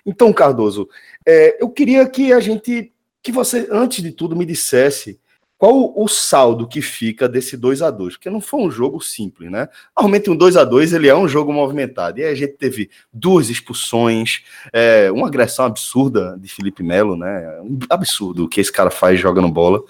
Então, 0.04 0.32
Cardoso, 0.32 0.88
é, 1.26 1.62
eu 1.62 1.68
queria 1.68 2.06
que 2.08 2.32
a 2.32 2.40
gente, 2.40 2.92
que 3.22 3.32
você, 3.32 3.68
antes 3.70 4.02
de 4.02 4.12
tudo, 4.12 4.36
me 4.36 4.46
dissesse 4.46 5.18
qual 5.58 5.92
o 5.96 6.06
saldo 6.06 6.68
que 6.68 6.80
fica 6.80 7.28
desse 7.28 7.56
2 7.56 7.82
a 7.82 7.90
2 7.90 8.14
porque 8.14 8.30
não 8.30 8.40
foi 8.40 8.60
um 8.60 8.70
jogo 8.70 9.00
simples, 9.00 9.50
né? 9.50 9.68
Normalmente 9.96 10.30
um 10.30 10.36
2 10.36 10.56
a 10.56 10.62
2 10.62 10.92
ele 10.92 11.08
é 11.08 11.16
um 11.16 11.26
jogo 11.26 11.52
movimentado, 11.52 12.20
e 12.20 12.24
aí 12.24 12.30
a 12.30 12.34
gente 12.34 12.52
teve 12.52 12.88
duas 13.12 13.50
expulsões, 13.50 14.44
é, 14.72 15.10
uma 15.10 15.26
agressão 15.26 15.64
absurda 15.64 16.38
de 16.40 16.48
Felipe 16.48 16.84
Melo, 16.84 17.16
né? 17.16 17.60
Um 17.60 17.76
absurdo 17.90 18.44
o 18.44 18.48
que 18.48 18.60
esse 18.60 18.70
cara 18.70 18.88
faz 18.88 19.18
jogando 19.18 19.48
bola. 19.48 19.82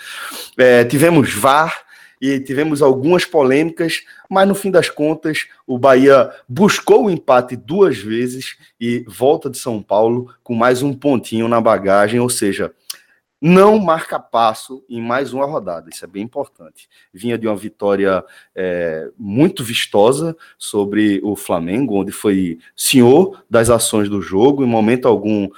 É, 0.57 0.85
tivemos 0.87 1.35
VAR, 1.35 1.85
e 2.21 2.41
tivemos 2.41 2.83
algumas 2.83 3.25
polêmicas, 3.25 4.03
mas 4.29 4.47
no 4.47 4.55
fim 4.55 4.71
das 4.71 4.91
contas 4.91 5.47
o 5.67 5.79
Bahia 5.79 6.31
buscou 6.49 7.07
o 7.07 7.11
empate 7.11 7.57
duas 7.57 7.99
vezes 7.99 8.57
e 8.81 9.05
volta 9.07 9.49
de 9.49 9.59
São 9.59 9.83
Paulo 9.83 10.33
com 10.43 10.55
mais 10.55 10.83
um 10.83 10.93
pontinho 10.93 11.49
na 11.49 11.61
bagagem, 11.61 12.21
ou 12.21 12.29
seja, 12.29 12.73
não 13.41 13.79
marca 13.79 14.19
passo 14.19 14.85
em 14.89 15.01
mais 15.01 15.33
uma 15.33 15.47
rodada, 15.47 15.89
isso 15.93 16.05
é 16.05 16.09
bem 16.09 16.25
importante. 16.25 16.89
Vinha 17.13 17.39
de 17.39 17.47
uma 17.47 17.57
vitória 17.57 18.25
é, 18.55 19.09
muito 19.17 19.63
vistosa 19.63 20.37
sobre 20.59 21.21
o 21.23 21.37
Flamengo, 21.37 22.01
onde 22.01 22.11
foi 22.11 22.59
senhor 22.75 23.45
das 23.49 23.71
ações 23.71 24.09
do 24.09 24.21
jogo, 24.21 24.65
em 24.65 24.67
momento 24.67 25.07
algum 25.07 25.49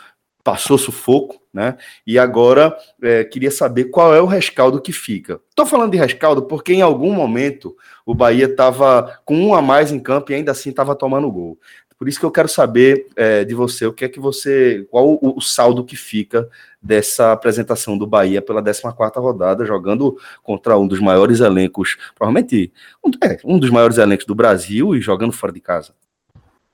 passou 0.44 0.76
sufoco, 0.76 1.39
né? 1.52 1.76
E 2.06 2.18
agora 2.18 2.76
é, 3.02 3.24
queria 3.24 3.50
saber 3.50 3.84
qual 3.86 4.14
é 4.14 4.20
o 4.20 4.26
rescaldo 4.26 4.80
que 4.80 4.92
fica. 4.92 5.40
Estou 5.48 5.66
falando 5.66 5.92
de 5.92 5.98
rescaldo 5.98 6.42
porque 6.42 6.72
em 6.72 6.82
algum 6.82 7.12
momento 7.12 7.76
o 8.06 8.14
Bahia 8.14 8.46
estava 8.46 9.20
com 9.24 9.36
um 9.36 9.54
a 9.54 9.60
mais 9.60 9.90
em 9.90 9.98
campo 9.98 10.30
e 10.30 10.34
ainda 10.34 10.52
assim 10.52 10.70
estava 10.70 10.94
tomando 10.94 11.30
gol. 11.30 11.58
Por 12.00 12.08
isso 12.08 12.18
que 12.18 12.24
eu 12.24 12.30
quero 12.30 12.48
saber 12.48 13.08
é, 13.14 13.44
de 13.44 13.54
você 13.54 13.84
o 13.84 13.92
que 13.92 14.06
é 14.06 14.08
que 14.08 14.18
você, 14.18 14.86
qual 14.90 15.06
o, 15.06 15.36
o, 15.36 15.40
saldo 15.42 15.84
que 15.84 15.96
fica 15.96 16.48
dessa 16.80 17.30
apresentação 17.30 17.98
do 17.98 18.06
Bahia 18.06 18.40
pela 18.40 18.62
14 18.62 19.18
rodada, 19.18 19.66
jogando 19.66 20.16
contra 20.42 20.78
um 20.78 20.88
dos 20.88 20.98
maiores 20.98 21.40
elencos, 21.40 21.98
provavelmente 22.14 22.72
um, 23.04 23.10
é, 23.22 23.38
um 23.44 23.58
dos 23.58 23.68
maiores 23.68 23.98
elencos 23.98 24.24
do 24.24 24.34
Brasil 24.34 24.96
e 24.96 25.00
jogando 25.02 25.32
fora 25.32 25.52
de 25.52 25.60
casa. 25.60 25.92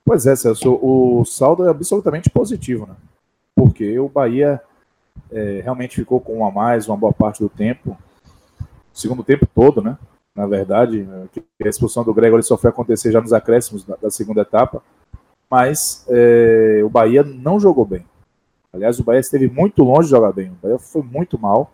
Pois 0.04 0.26
é, 0.28 0.37
Celso, 0.37 0.78
o 0.80 1.25
saldo 1.25 1.66
é 1.66 1.71
absolutamente 1.71 2.30
positivo, 2.30 2.87
né? 2.87 2.95
Porque 3.56 3.98
o 3.98 4.08
Bahia 4.08 4.60
é, 5.32 5.62
realmente 5.62 5.96
ficou 5.96 6.20
com 6.20 6.38
um 6.38 6.46
a 6.46 6.52
mais 6.52 6.86
uma 6.86 6.96
boa 6.96 7.12
parte 7.12 7.42
do 7.42 7.48
tempo, 7.48 7.96
segundo 8.92 9.25
tempo 9.25 9.46
todo, 9.46 9.80
né? 9.82 9.96
Na 10.34 10.46
verdade, 10.46 11.08
a 11.64 11.68
expulsão 11.68 12.04
do 12.04 12.12
Gregor 12.12 12.42
só 12.42 12.58
foi 12.58 12.68
acontecer 12.68 13.10
já 13.10 13.22
nos 13.22 13.32
acréscimos 13.32 13.82
da, 13.84 13.96
da 13.96 14.10
segunda 14.10 14.42
etapa, 14.42 14.82
mas 15.50 16.04
é, 16.10 16.82
o 16.84 16.90
Bahia 16.90 17.22
não 17.22 17.58
jogou 17.58 17.86
bem. 17.86 18.04
Aliás, 18.70 19.00
o 19.00 19.04
Bahia 19.04 19.20
esteve 19.20 19.48
muito 19.48 19.82
longe 19.82 20.08
de 20.08 20.10
jogar 20.10 20.32
bem. 20.32 20.50
O 20.50 20.58
Bahia 20.62 20.78
foi 20.78 21.02
muito 21.02 21.38
mal, 21.38 21.72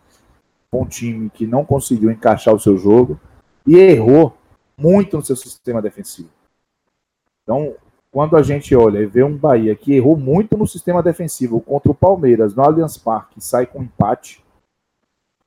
um 0.72 0.86
time 0.86 1.28
que 1.28 1.46
não 1.46 1.64
conseguiu 1.64 2.10
encaixar 2.10 2.54
o 2.54 2.60
seu 2.60 2.78
jogo 2.78 3.20
e 3.66 3.76
errou 3.76 4.36
muito 4.78 5.16
no 5.16 5.24
seu 5.24 5.34
sistema 5.34 5.82
defensivo. 5.82 6.30
Então, 7.42 7.74
quando 8.12 8.36
a 8.36 8.42
gente 8.42 8.76
olha 8.76 8.98
e 8.98 9.06
vê 9.06 9.24
um 9.24 9.36
Bahia 9.36 9.74
que 9.74 9.94
errou 9.94 10.18
muito 10.18 10.56
no 10.56 10.66
sistema 10.66 11.02
defensivo 11.02 11.60
contra 11.62 11.90
o 11.90 11.94
Palmeiras 11.94 12.54
no 12.54 12.62
Allianz 12.62 12.98
Parque 12.98 13.38
e 13.38 13.42
sai 13.42 13.66
com 13.66 13.82
empate, 13.82 14.44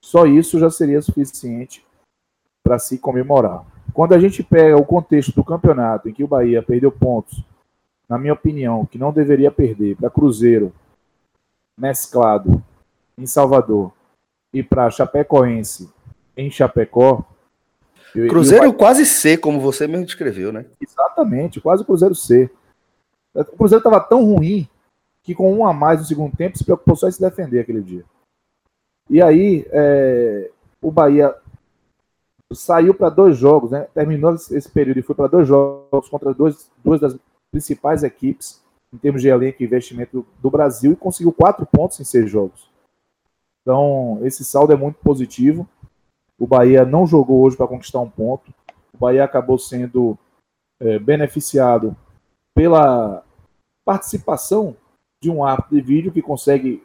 só 0.03 0.25
isso 0.25 0.59
já 0.59 0.69
seria 0.71 1.01
suficiente 1.01 1.85
para 2.63 2.79
se 2.79 2.97
comemorar. 2.97 3.63
Quando 3.93 4.13
a 4.13 4.19
gente 4.19 4.43
pega 4.43 4.75
o 4.75 4.85
contexto 4.85 5.31
do 5.31 5.43
campeonato 5.43 6.09
em 6.09 6.13
que 6.13 6.23
o 6.23 6.27
Bahia 6.27 6.63
perdeu 6.63 6.91
pontos, 6.91 7.43
na 8.09 8.17
minha 8.17 8.33
opinião, 8.33 8.85
que 8.85 8.97
não 8.97 9.13
deveria 9.13 9.51
perder 9.51 9.95
para 9.95 10.09
Cruzeiro, 10.09 10.73
mesclado 11.77 12.63
em 13.17 13.27
Salvador, 13.27 13.93
e 14.55 14.63
para 14.63 14.89
Chapecoense 14.89 15.91
em 16.35 16.49
Chapecó, 16.49 17.25
Cruzeiro 18.29 18.73
quase 18.73 19.05
C, 19.05 19.37
como 19.37 19.59
você 19.59 19.87
mesmo 19.87 20.05
descreveu, 20.05 20.51
né? 20.51 20.65
Exatamente, 20.81 21.59
quase 21.59 21.83
Cruzeiro 21.83 22.15
C. 22.15 22.49
O 23.33 23.43
Cruzeiro 23.43 23.79
estava 23.79 23.99
tão 23.99 24.23
ruim 24.23 24.67
que 25.21 25.35
com 25.35 25.53
um 25.53 25.65
a 25.65 25.73
mais 25.73 25.99
no 25.99 26.05
segundo 26.05 26.35
tempo 26.35 26.57
se 26.57 26.63
preocupou 26.63 26.95
só 26.95 27.07
em 27.07 27.11
se 27.11 27.19
defender 27.19 27.59
aquele 27.59 27.81
dia. 27.81 28.05
E 29.09 29.21
aí 29.21 29.65
é, 29.69 30.49
o 30.81 30.91
Bahia 30.91 31.35
saiu 32.53 32.93
para 32.93 33.09
dois 33.09 33.37
jogos, 33.37 33.71
né? 33.71 33.87
terminou 33.93 34.33
esse 34.33 34.69
período 34.69 34.99
e 34.99 35.03
foi 35.03 35.15
para 35.15 35.27
dois 35.27 35.47
jogos 35.47 36.07
contra 36.09 36.33
dois, 36.33 36.71
duas 36.83 37.01
das 37.01 37.17
principais 37.51 38.03
equipes 38.03 38.61
em 38.93 38.97
termos 38.97 39.21
de 39.21 39.27
elenco 39.27 39.61
e 39.61 39.65
investimento 39.65 40.25
do 40.41 40.49
Brasil 40.49 40.93
e 40.93 40.95
conseguiu 40.95 41.33
quatro 41.33 41.65
pontos 41.65 41.99
em 41.99 42.03
seis 42.03 42.29
jogos. 42.29 42.69
Então, 43.61 44.19
esse 44.23 44.45
saldo 44.45 44.73
é 44.73 44.75
muito 44.75 44.97
positivo. 44.97 45.67
O 46.37 46.45
Bahia 46.45 46.85
não 46.85 47.07
jogou 47.07 47.41
hoje 47.41 47.55
para 47.55 47.67
conquistar 47.67 47.99
um 47.99 48.09
ponto. 48.09 48.53
O 48.93 48.97
Bahia 48.97 49.23
acabou 49.23 49.57
sendo 49.57 50.17
é, 50.79 50.99
beneficiado 50.99 51.95
pela 52.53 53.23
participação 53.85 54.75
de 55.21 55.29
um 55.29 55.43
árbitro 55.43 55.75
de 55.75 55.81
vídeo 55.81 56.11
que 56.11 56.21
consegue 56.21 56.83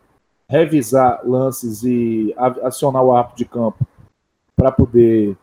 revisar 0.48 1.20
lances 1.24 1.82
e 1.84 2.34
acionar 2.62 3.04
o 3.04 3.12
árbitro 3.12 3.38
de 3.38 3.44
campo 3.44 3.86
para 4.56 4.72
poder 4.72 5.36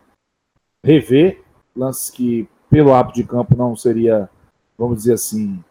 rever 0.84 1.44
lances 1.76 2.10
que 2.10 2.48
pelo 2.70 2.94
árbitro 2.94 3.22
de 3.22 3.28
campo 3.28 3.56
não 3.56 3.76
seria, 3.76 4.30
vamos 4.78 4.98
dizer 4.98 5.14
assim, 5.14 5.64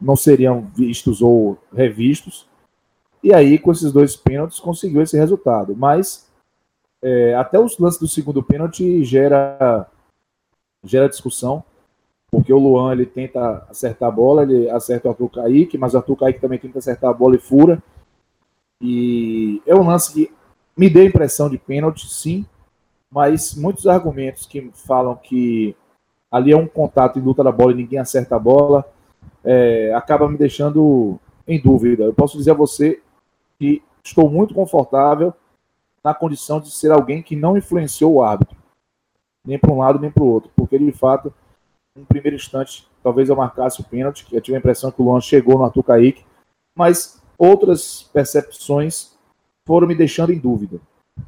não 0.00 0.14
seriam 0.14 0.62
vistos 0.74 1.20
ou 1.20 1.58
revistos. 1.72 2.48
E 3.22 3.34
aí, 3.34 3.58
com 3.58 3.72
esses 3.72 3.92
dois 3.92 4.14
pênaltis, 4.14 4.60
conseguiu 4.60 5.02
esse 5.02 5.16
resultado. 5.16 5.74
Mas 5.76 6.27
é, 7.02 7.34
até 7.34 7.58
os 7.58 7.78
lances 7.78 8.00
do 8.00 8.08
segundo 8.08 8.42
pênalti 8.42 9.04
gera, 9.04 9.86
gera 10.84 11.08
discussão, 11.08 11.62
porque 12.30 12.52
o 12.52 12.58
Luan 12.58 12.92
ele 12.92 13.06
tenta 13.06 13.66
acertar 13.70 14.08
a 14.08 14.12
bola, 14.12 14.42
ele 14.42 14.68
acerta 14.70 15.08
o 15.08 15.10
Arthur 15.10 15.30
Kaique, 15.30 15.78
mas 15.78 15.94
o 15.94 15.98
Arthur 15.98 16.16
Kaique 16.16 16.40
também 16.40 16.58
tenta 16.58 16.78
acertar 16.78 17.10
a 17.10 17.14
bola 17.14 17.36
e 17.36 17.40
fura. 17.40 17.82
E 18.80 19.62
é 19.66 19.74
um 19.74 19.86
lance 19.86 20.12
que 20.12 20.32
me 20.76 20.90
deu 20.90 21.04
impressão 21.04 21.48
de 21.48 21.58
pênalti, 21.58 22.08
sim, 22.08 22.44
mas 23.10 23.54
muitos 23.54 23.86
argumentos 23.86 24.46
que 24.46 24.70
falam 24.74 25.16
que 25.16 25.74
ali 26.30 26.52
é 26.52 26.56
um 26.56 26.66
contato 26.66 27.18
em 27.18 27.22
luta 27.22 27.42
da 27.42 27.50
bola 27.50 27.72
e 27.72 27.76
ninguém 27.76 27.98
acerta 27.98 28.36
a 28.36 28.38
bola, 28.38 28.84
é, 29.42 29.92
acaba 29.94 30.28
me 30.28 30.36
deixando 30.36 31.18
em 31.46 31.60
dúvida. 31.60 32.04
Eu 32.04 32.12
posso 32.12 32.36
dizer 32.36 32.50
a 32.50 32.54
você 32.54 33.00
que 33.58 33.82
estou 34.04 34.28
muito 34.28 34.54
confortável 34.54 35.32
na 36.02 36.14
condição 36.14 36.60
de 36.60 36.70
ser 36.70 36.90
alguém 36.90 37.22
que 37.22 37.36
não 37.36 37.56
influenciou 37.56 38.14
o 38.14 38.22
árbitro, 38.22 38.56
nem 39.44 39.58
para 39.58 39.72
um 39.72 39.78
lado 39.78 39.98
nem 39.98 40.10
para 40.10 40.22
o 40.22 40.26
outro, 40.26 40.50
porque 40.54 40.78
de 40.78 40.92
fato, 40.92 41.32
no 41.96 42.06
primeiro 42.06 42.36
instante, 42.36 42.88
talvez 43.02 43.28
eu 43.28 43.36
marcasse 43.36 43.80
o 43.80 43.84
pênalti, 43.84 44.24
que 44.26 44.36
eu 44.36 44.40
tive 44.40 44.56
a 44.56 44.58
impressão 44.58 44.90
que 44.90 45.00
o 45.00 45.04
Luan 45.04 45.20
chegou 45.20 45.58
no 45.58 45.64
Arthur 45.64 45.82
Kaique, 45.82 46.24
mas 46.74 47.22
outras 47.36 48.02
percepções 48.12 49.16
foram 49.66 49.86
me 49.86 49.94
deixando 49.94 50.32
em 50.32 50.38
dúvida. 50.38 50.80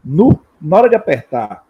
No, 0.04 0.38
na 0.60 0.76
hora 0.76 0.88
de 0.88 0.96
apertar, 0.96 1.64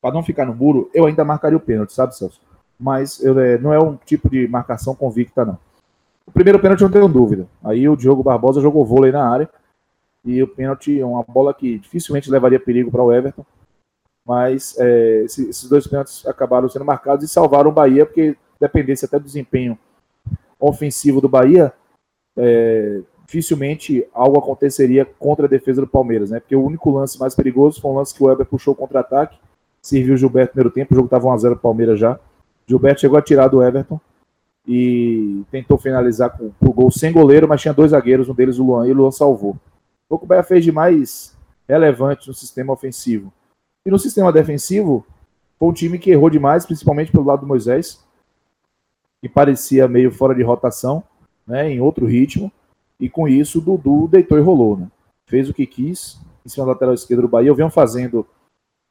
para 0.00 0.14
não 0.14 0.22
ficar 0.22 0.46
no 0.46 0.54
muro, 0.54 0.90
eu 0.94 1.06
ainda 1.06 1.24
marcaria 1.24 1.56
o 1.56 1.60
pênalti, 1.60 1.92
sabe, 1.92 2.16
Celso? 2.16 2.40
Mas 2.78 3.22
eu, 3.22 3.38
é, 3.38 3.58
não 3.58 3.72
é 3.72 3.78
um 3.78 3.96
tipo 3.96 4.28
de 4.28 4.46
marcação 4.46 4.94
convicta, 4.94 5.44
não. 5.44 5.58
O 6.26 6.30
primeiro 6.30 6.58
pênalti 6.58 6.80
eu 6.80 6.88
não 6.88 6.92
tenho 6.92 7.08
dúvida. 7.08 7.46
Aí 7.62 7.88
o 7.88 7.96
Diogo 7.96 8.22
Barbosa 8.22 8.60
jogou 8.60 8.84
vôlei 8.84 9.12
na 9.12 9.28
área. 9.28 9.48
E 10.26 10.42
o 10.42 10.48
pênalti 10.48 11.00
é 11.00 11.06
uma 11.06 11.22
bola 11.22 11.54
que 11.54 11.78
dificilmente 11.78 12.30
levaria 12.30 12.58
perigo 12.58 12.90
para 12.90 13.02
o 13.02 13.12
Everton. 13.12 13.46
Mas 14.26 14.76
é, 14.76 15.22
esses 15.22 15.68
dois 15.68 15.86
pênaltis 15.86 16.26
acabaram 16.26 16.68
sendo 16.68 16.84
marcados 16.84 17.24
e 17.24 17.28
salvaram 17.28 17.70
o 17.70 17.72
Bahia, 17.72 18.04
porque 18.04 18.36
dependesse 18.60 19.04
até 19.04 19.20
do 19.20 19.24
desempenho 19.24 19.78
ofensivo 20.58 21.20
do 21.20 21.28
Bahia, 21.28 21.72
é, 22.36 23.02
dificilmente 23.24 24.04
algo 24.12 24.38
aconteceria 24.38 25.04
contra 25.04 25.46
a 25.46 25.48
defesa 25.48 25.80
do 25.80 25.86
Palmeiras, 25.86 26.30
né? 26.30 26.40
Porque 26.40 26.56
o 26.56 26.64
único 26.64 26.90
lance 26.90 27.20
mais 27.20 27.36
perigoso 27.36 27.80
foi 27.80 27.90
um 27.90 27.94
lance 27.94 28.12
que 28.12 28.22
o 28.22 28.26
Weber 28.26 28.46
puxou 28.46 28.74
contra-ataque, 28.74 29.38
serviu 29.80 30.14
o 30.14 30.16
Gilberto 30.16 30.50
no 30.50 30.52
primeiro 30.54 30.74
tempo, 30.74 30.92
o 30.92 30.96
jogo 30.96 31.06
estava 31.06 31.28
1x0 31.28 31.42
para 31.42 31.52
o 31.52 31.58
Palmeiras 31.58 32.00
já. 32.00 32.18
Gilberto 32.66 33.00
chegou 33.00 33.16
a 33.16 33.22
tirar 33.22 33.46
do 33.46 33.62
Everton 33.62 34.00
e 34.66 35.44
tentou 35.52 35.78
finalizar 35.78 36.36
com 36.36 36.50
o 36.60 36.72
gol 36.72 36.90
sem 36.90 37.12
goleiro, 37.12 37.46
mas 37.46 37.62
tinha 37.62 37.72
dois 37.72 37.92
zagueiros, 37.92 38.28
um 38.28 38.34
deles 38.34 38.58
o 38.58 38.64
Luan, 38.64 38.88
e 38.88 38.90
o 38.90 38.94
Luan 38.94 39.12
salvou. 39.12 39.56
O 40.08 40.18
que 40.18 40.24
o 40.24 40.28
Bahia 40.28 40.42
fez 40.42 40.64
de 40.64 40.72
mais 40.72 41.36
relevante 41.68 42.28
no 42.28 42.34
sistema 42.34 42.72
ofensivo. 42.72 43.32
E 43.84 43.90
no 43.90 43.98
sistema 43.98 44.32
defensivo, 44.32 45.04
foi 45.58 45.68
um 45.68 45.72
time 45.72 45.98
que 45.98 46.10
errou 46.10 46.30
demais, 46.30 46.64
principalmente 46.64 47.10
pelo 47.10 47.24
lado 47.24 47.40
do 47.40 47.46
Moisés, 47.46 48.04
que 49.20 49.28
parecia 49.28 49.88
meio 49.88 50.12
fora 50.12 50.34
de 50.34 50.42
rotação, 50.42 51.02
né, 51.46 51.70
em 51.70 51.80
outro 51.80 52.06
ritmo, 52.06 52.52
e 52.98 53.08
com 53.08 53.26
isso 53.26 53.58
o 53.58 53.60
Dudu 53.60 54.08
deitou 54.08 54.38
e 54.38 54.40
rolou, 54.40 54.76
né? 54.76 54.90
Fez 55.26 55.48
o 55.48 55.54
que 55.54 55.66
quis 55.66 56.20
em 56.44 56.48
cima 56.48 56.66
da 56.66 56.72
lateral 56.72 56.94
esquerda 56.94 57.22
do 57.22 57.28
Bahia. 57.28 57.48
Eu 57.48 57.54
venho 57.54 57.70
fazendo 57.70 58.26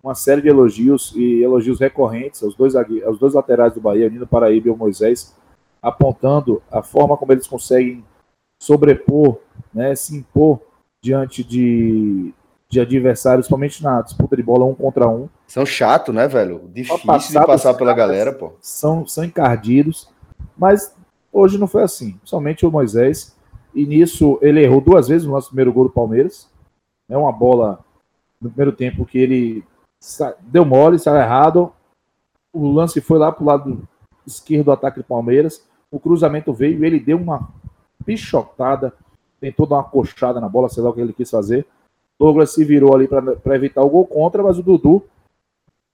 uma 0.04 0.14
série 0.14 0.42
de 0.42 0.50
elogios 0.50 1.14
e 1.16 1.42
elogios 1.42 1.80
recorrentes 1.80 2.44
aos 2.44 2.56
dois, 2.56 2.76
aos 2.76 3.18
dois 3.18 3.34
laterais 3.34 3.74
do 3.74 3.82
Bahia, 3.82 4.10
Nino 4.10 4.28
Paraíba 4.28 4.68
e 4.68 4.72
o 4.72 4.78
Moisés, 4.78 5.36
apontando 5.82 6.62
a 6.70 6.82
forma 6.84 7.18
como 7.18 7.32
eles 7.32 7.48
conseguem 7.48 8.04
sobrepor, 8.62 9.40
né, 9.74 9.96
se 9.96 10.16
impor 10.16 10.60
diante 11.06 11.44
de, 11.44 12.34
de 12.68 12.80
adversários, 12.80 13.46
principalmente 13.46 13.84
na 13.84 14.02
disputa 14.02 14.36
de 14.36 14.42
bola 14.42 14.66
um 14.66 14.74
contra 14.74 15.08
um. 15.08 15.30
São 15.48 15.66
chato, 15.66 16.12
né, 16.12 16.28
velho? 16.28 16.70
Difícil 16.74 17.40
de 17.40 17.46
passar 17.46 17.76
pela 17.76 17.94
galera, 17.94 18.34
pô. 18.34 18.54
São, 18.60 19.06
são 19.06 19.24
encardidos, 19.24 20.10
mas 20.58 20.96
hoje 21.32 21.58
não 21.58 21.68
foi 21.68 21.84
assim. 21.84 22.20
Somente 22.24 22.66
o 22.66 22.72
Moisés. 22.72 23.36
E 23.74 23.86
nisso 23.86 24.40
ele 24.42 24.64
errou 24.64 24.82
duas 24.82 25.08
vezes 25.08 25.28
no 25.28 25.34
nosso 25.34 25.50
primeiro 25.50 25.72
gol 25.72 25.84
do 25.84 25.90
Palmeiras. 25.90 26.50
É 27.08 27.16
uma 27.16 27.32
bola 27.32 27.80
no 28.42 28.50
primeiro 28.50 28.72
tempo 28.72 29.06
que 29.06 29.20
ele 29.20 29.64
deu 30.42 30.66
mole, 30.66 30.98
saiu 30.98 31.18
errado. 31.18 31.72
O 32.52 32.72
lance 32.72 33.00
foi 33.02 33.20
lá 33.20 33.32
pro 33.32 33.46
lado 33.46 33.88
esquerdo 34.26 34.66
do 34.66 34.72
ataque 34.72 34.98
do 34.98 35.04
Palmeiras 35.04 35.62
o 35.96 36.00
cruzamento 36.00 36.54
veio, 36.54 36.84
ele 36.84 37.00
deu 37.00 37.18
uma 37.18 37.48
pichotada, 38.06 38.94
tentou 39.40 39.66
dar 39.66 39.76
uma 39.76 39.84
coxada 39.84 40.40
na 40.40 40.50
bola, 40.50 40.70
sei 40.70 40.84
lá 40.84 40.90
o 40.90 40.94
que 40.94 41.02
ele 41.02 41.14
quis 41.14 41.30
fazer. 41.30 41.66
Douglas 42.20 42.54
se 42.54 42.64
virou 42.64 42.96
ali 42.96 43.08
para 43.08 43.56
evitar 43.56 43.82
o 43.82 43.90
gol 43.90 44.06
contra, 44.06 44.42
mas 44.42 44.58
o 44.58 44.64
Dudu, 44.64 45.04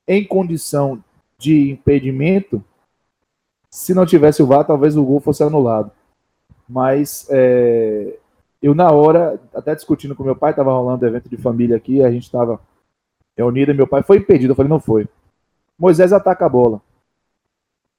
em 0.08 0.24
condição 0.24 1.04
de 1.38 1.72
impedimento, 1.72 2.64
se 3.70 3.94
não 3.94 4.06
tivesse 4.06 4.44
o 4.44 4.46
VAR, 4.46 4.66
talvez 4.66 4.96
o 4.96 5.04
gol 5.04 5.20
fosse 5.20 5.44
anulado. 5.44 5.92
Mas 6.70 7.28
é, 7.30 8.18
eu, 8.62 8.76
na 8.76 8.92
hora, 8.92 9.40
até 9.54 9.74
discutindo 9.74 10.16
com 10.16 10.24
meu 10.24 10.36
pai, 10.36 10.52
estava 10.52 10.72
rolando 10.72 11.06
evento 11.06 11.28
de 11.28 11.38
família 11.38 11.76
aqui, 11.76 12.04
a 12.04 12.12
gente 12.12 12.24
estava 12.24 12.60
reunido, 13.36 13.72
e 13.72 13.74
meu 13.74 13.88
pai 13.88 14.04
foi 14.04 14.18
impedido. 14.18 14.52
Eu 14.52 14.56
falei, 14.56 14.70
não 14.70 14.80
foi. 14.80 15.08
Moisés 15.78 16.14
ataca 16.14 16.46
a 16.46 16.50
bola. 16.50 16.82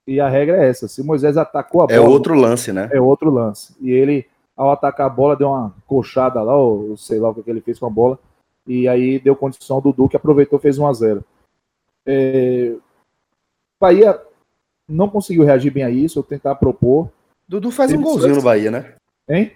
E 0.06 0.20
a 0.20 0.28
regra 0.28 0.62
é 0.62 0.68
essa: 0.68 0.88
se 0.88 1.02
Moisés 1.02 1.36
atacou 1.36 1.82
a 1.82 1.84
é 1.84 1.96
bola. 1.96 1.98
É 1.98 2.00
outro 2.00 2.34
lance, 2.34 2.72
né? 2.72 2.88
É 2.92 3.00
outro 3.00 3.30
lance. 3.30 3.74
E 3.80 3.90
ele, 3.90 4.26
ao 4.56 4.70
atacar 4.70 5.06
a 5.06 5.10
bola, 5.10 5.36
deu 5.36 5.48
uma 5.48 5.74
coxada 5.86 6.42
lá, 6.42 6.56
ou 6.56 6.96
sei 6.96 7.18
lá 7.18 7.30
o 7.30 7.34
que 7.34 7.48
ele 7.50 7.60
fez 7.60 7.78
com 7.78 7.86
a 7.86 7.90
bola. 7.90 8.18
E 8.66 8.86
aí 8.86 9.18
deu 9.18 9.34
condição 9.34 9.76
ao 9.76 9.82
Dudu, 9.82 10.08
que 10.08 10.16
aproveitou 10.16 10.58
fez 10.58 10.78
1 10.78 10.86
a 10.86 10.92
0 10.92 11.24
é... 12.06 12.74
Bahia 13.80 14.20
não 14.88 15.08
conseguiu 15.08 15.44
reagir 15.44 15.72
bem 15.72 15.82
a 15.82 15.90
isso, 15.90 16.18
ou 16.18 16.22
tentar 16.22 16.54
propor. 16.56 17.10
Dudu 17.48 17.70
faz 17.70 17.92
um 17.92 18.00
golzinho 18.00 18.36
no 18.36 18.42
Bahia, 18.42 18.70
né? 18.70 18.94
Hein? 19.28 19.52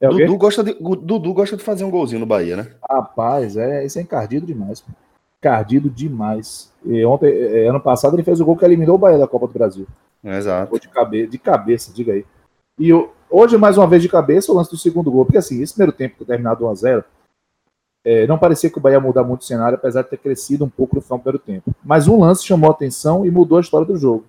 É 0.00 0.08
Dudu, 0.08 0.36
gosta 0.36 0.64
de, 0.64 0.74
Dudu 0.74 1.32
gosta 1.32 1.56
de 1.56 1.62
fazer 1.62 1.84
um 1.84 1.90
golzinho 1.90 2.20
no 2.20 2.26
Bahia, 2.26 2.56
né? 2.56 2.74
Rapaz, 2.90 3.56
é, 3.56 3.84
isso 3.84 3.98
é 3.98 4.02
encardido 4.02 4.46
demais. 4.46 4.80
Pô 4.80 4.90
cardido 5.40 5.88
demais. 5.88 6.72
E 6.84 7.04
ontem, 7.04 7.30
é, 7.30 7.68
ano 7.68 7.80
passado, 7.80 8.14
ele 8.14 8.22
fez 8.22 8.40
o 8.40 8.44
gol 8.44 8.56
que 8.56 8.64
eliminou 8.64 8.96
o 8.96 8.98
Bahia 8.98 9.18
da 9.18 9.26
Copa 9.26 9.46
do 9.46 9.52
Brasil. 9.52 9.86
Exato. 10.22 10.78
De 10.78 10.88
cabeça, 10.88 11.30
de 11.30 11.38
cabeça, 11.38 11.92
diga 11.92 12.12
aí. 12.12 12.24
E 12.78 12.92
hoje, 13.30 13.56
mais 13.56 13.76
uma 13.76 13.86
vez 13.86 14.02
de 14.02 14.08
cabeça, 14.08 14.52
o 14.52 14.54
lance 14.54 14.70
do 14.70 14.76
segundo 14.76 15.10
gol. 15.10 15.24
Porque 15.24 15.38
assim, 15.38 15.62
esse 15.62 15.74
primeiro 15.74 15.92
tempo 15.92 16.24
terminado 16.24 16.64
1x0, 16.64 17.04
é, 18.04 18.26
não 18.26 18.38
parecia 18.38 18.70
que 18.70 18.78
o 18.78 18.80
Bahia 18.80 18.96
ia 18.96 19.00
mudar 19.00 19.24
muito 19.24 19.42
o 19.42 19.44
cenário, 19.44 19.76
apesar 19.76 20.02
de 20.02 20.08
ter 20.08 20.18
crescido 20.18 20.64
um 20.64 20.68
pouco 20.68 20.96
no 20.96 21.02
final 21.02 21.18
do 21.18 21.22
primeiro 21.22 21.44
tempo. 21.44 21.74
Mas 21.84 22.08
um 22.08 22.20
lance 22.20 22.44
chamou 22.44 22.70
a 22.70 22.72
atenção 22.72 23.24
e 23.26 23.30
mudou 23.30 23.58
a 23.58 23.60
história 23.60 23.86
do 23.86 23.96
jogo. 23.96 24.24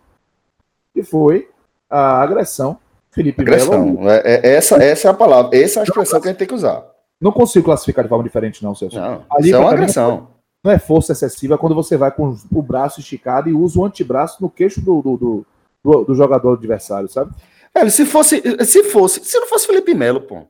E 0.95 1.03
foi 1.03 1.49
a 1.89 2.21
agressão. 2.21 2.77
Felipe 3.11 3.41
agressão. 3.41 3.85
Melo. 3.85 4.09
É, 4.09 4.21
é, 4.25 4.55
essa, 4.55 4.75
essa 4.83 5.07
é 5.07 5.11
a 5.11 5.13
palavra, 5.13 5.57
essa 5.57 5.79
é 5.79 5.81
a 5.81 5.83
expressão 5.83 6.19
que 6.19 6.27
a 6.27 6.31
gente 6.31 6.39
tem 6.39 6.47
que 6.47 6.53
usar. 6.53 6.83
Não 7.19 7.31
consigo 7.31 7.65
classificar 7.65 8.03
de 8.03 8.09
forma 8.09 8.23
diferente, 8.23 8.63
não, 8.63 8.75
Celso. 8.75 8.97
Não, 8.97 9.25
Ali, 9.29 9.47
isso 9.49 9.55
é 9.55 9.59
uma 9.59 9.71
agressão 9.71 10.27
não 10.63 10.71
é 10.71 10.79
força 10.79 11.13
excessiva 11.13 11.57
quando 11.57 11.75
você 11.75 11.95
vai 11.95 12.11
com 12.11 12.35
o 12.51 12.61
braço 12.61 12.99
esticado 12.99 13.49
e 13.49 13.53
usa 13.53 13.79
o 13.79 13.85
antebraço 13.85 14.41
no 14.41 14.49
queixo 14.49 14.81
do, 14.81 15.01
do, 15.01 15.45
do, 15.83 16.03
do 16.03 16.15
jogador 16.15 16.53
adversário, 16.53 17.07
sabe? 17.07 17.31
É, 17.73 17.87
se 17.89 18.05
fosse, 18.05 18.41
se 18.65 18.83
fosse, 18.85 19.23
se 19.23 19.39
não 19.39 19.47
fosse 19.47 19.67
Felipe 19.67 19.93
Melo, 19.93 20.21
pô. 20.21 20.43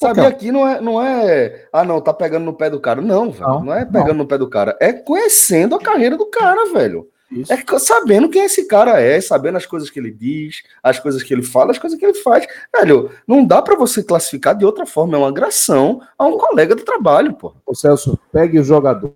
Sabe, 0.00 0.20
okay. 0.20 0.32
aqui 0.32 0.52
não 0.52 0.66
é, 0.66 0.80
não 0.80 1.02
é. 1.02 1.68
Ah, 1.72 1.84
não, 1.84 2.00
tá 2.00 2.12
pegando 2.12 2.44
no 2.44 2.52
pé 2.52 2.68
do 2.68 2.80
cara. 2.80 3.00
Não, 3.00 3.30
velho. 3.30 3.46
Não, 3.46 3.64
não 3.64 3.74
é 3.74 3.84
pegando 3.84 4.08
não. 4.08 4.16
no 4.16 4.26
pé 4.26 4.36
do 4.36 4.48
cara. 4.48 4.76
É 4.80 4.92
conhecendo 4.92 5.74
a 5.74 5.78
carreira 5.78 6.16
do 6.16 6.26
cara, 6.26 6.72
velho. 6.72 7.08
Isso. 7.30 7.52
É 7.52 7.78
sabendo 7.78 8.28
quem 8.28 8.44
esse 8.44 8.66
cara 8.66 9.00
é, 9.00 9.20
sabendo 9.20 9.56
as 9.56 9.66
coisas 9.66 9.90
que 9.90 9.98
ele 9.98 10.10
diz, 10.10 10.62
as 10.82 11.00
coisas 11.00 11.22
que 11.22 11.32
ele 11.32 11.42
fala, 11.42 11.72
as 11.72 11.78
coisas 11.78 11.98
que 11.98 12.04
ele 12.04 12.14
faz. 12.14 12.46
Velho, 12.74 13.10
não 13.26 13.44
dá 13.44 13.62
para 13.62 13.76
você 13.76 14.02
classificar 14.02 14.56
de 14.56 14.64
outra 14.64 14.86
forma. 14.86 15.16
É 15.16 15.18
uma 15.18 15.28
agressão 15.28 16.00
a 16.18 16.26
um 16.26 16.38
colega 16.38 16.74
do 16.74 16.84
trabalho, 16.84 17.34
pô. 17.34 17.54
Ô 17.66 17.74
Celso, 17.74 18.18
pegue 18.30 18.58
o 18.58 18.64
jogador 18.64 19.14